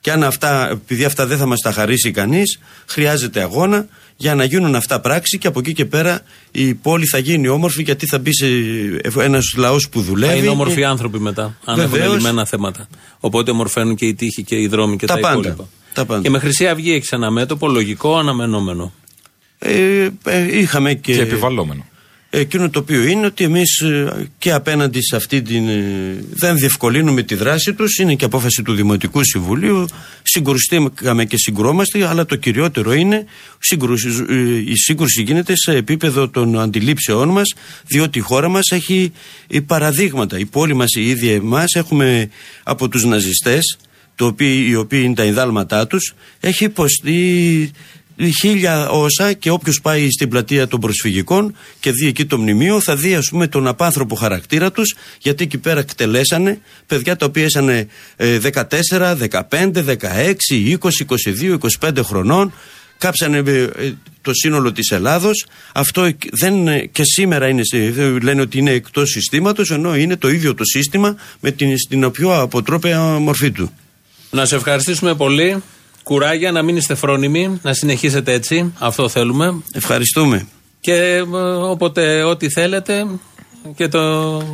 [0.07, 3.87] Και αν αυτά, επειδή αυτά δεν θα μας τα χαρίσει κανείς, χρειάζεται αγώνα
[4.17, 7.83] για να γίνουν αυτά πράξη και από εκεί και πέρα η πόλη θα γίνει όμορφη
[7.83, 8.47] γιατί θα μπει σε
[9.21, 10.33] ένας λαός που δουλεύει.
[10.33, 12.05] Θα είναι όμορφοι άνθρωποι μετά, αν Βεβαίως.
[12.05, 12.89] έχουν λυμμένα θέματα.
[13.21, 15.69] Οπότε ομορφαίνουν και οι τείχοι και οι δρόμοι και τα, τα υπόλοιπα.
[15.93, 16.23] Τα πάντα.
[16.23, 18.93] Και με Χρυσή Αυγή έχει ένα μέτωπο λογικό, αναμενόμενο.
[19.59, 21.15] Ε, ε, είχαμε και.
[21.15, 21.87] Και επιβαλλόμενο.
[22.31, 25.69] Εκείνο το οποίο είναι ότι εμείς ε, και απέναντι σε αυτή την.
[25.69, 29.87] Ε, δεν διευκολύνουμε τη δράση τους είναι και απόφαση του Δημοτικού Συμβουλίου.
[30.23, 37.29] Συγκρουστήκαμε και συγκρόμαστε, αλλά το κυριότερο είναι ε, η σύγκρουση γίνεται σε επίπεδο των αντιλήψεών
[37.29, 37.55] μας
[37.87, 39.13] διότι η χώρα μας έχει
[39.67, 40.39] παραδείγματα.
[40.39, 42.31] Η πόλη μας η ίδια εμάς έχουμε
[42.63, 43.79] από τους ναζιστές,
[44.15, 47.71] το οποίο, οι οποίοι είναι τα ιδάλματά τους, έχει υποστεί
[48.41, 52.97] χίλια όσα και όποιος πάει στην πλατεία των προσφυγικών και δει εκεί το μνημείο θα
[52.97, 57.89] δει ας πούμε τον απάνθρωπο χαρακτήρα τους γιατί εκεί πέρα εκτελέσανε παιδιά τα οποία ήσαν
[58.19, 58.37] 14,
[58.91, 59.17] 15,
[59.51, 60.77] 16, 20,
[61.81, 62.53] 22, 25 χρονών
[62.99, 66.55] κάψανε ε, το σύνολο της Ελλάδος αυτό δεν,
[66.91, 67.63] και σήμερα είναι,
[68.23, 72.41] λένε ότι είναι εκτός συστήματος ενώ είναι το ίδιο το σύστημα με την, στην πιο
[72.41, 73.71] αποτρόπαια μορφή του.
[74.31, 75.63] Να σε ευχαριστήσουμε πολύ.
[76.09, 78.73] Κουράγια, να μην είστε φρόνιμοι, να συνεχίσετε έτσι.
[78.79, 79.63] Αυτό θέλουμε.
[79.73, 80.47] Ευχαριστούμε.
[80.81, 81.21] Και ε,
[81.71, 83.07] όποτε, ό,τι θέλετε.
[83.77, 83.99] Και το...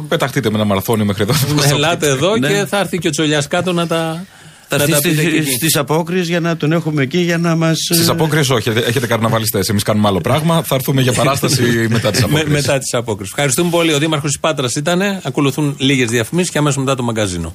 [0.08, 1.34] Πεταχτείτε με ένα μαραθώνιο μέχρι εδώ.
[1.74, 2.48] Ελάτε εδώ ναι.
[2.48, 4.24] και θα έρθει και ο Τσολιάς κάτω να τα.
[4.68, 7.76] Θα έρθει στις απόκριες για να τον έχουμε εκεί για να μας.
[7.94, 9.68] Στις απόκριες όχι, έχετε καρναβαλιστές.
[9.68, 10.62] Εμείς κάνουμε άλλο πράγμα.
[10.62, 12.48] Θα έρθουμε για παράσταση μετά τις απόκριες.
[12.48, 13.28] μετά τις απόκριες.
[13.28, 13.92] Ευχαριστούμε πολύ.
[13.92, 15.00] Ο Δήμαρχος της Πάτρας ήταν.
[15.22, 17.54] Ακολουθούν λίγες διαφημίσεις και αμέσως μετά το μαγκαζίνο.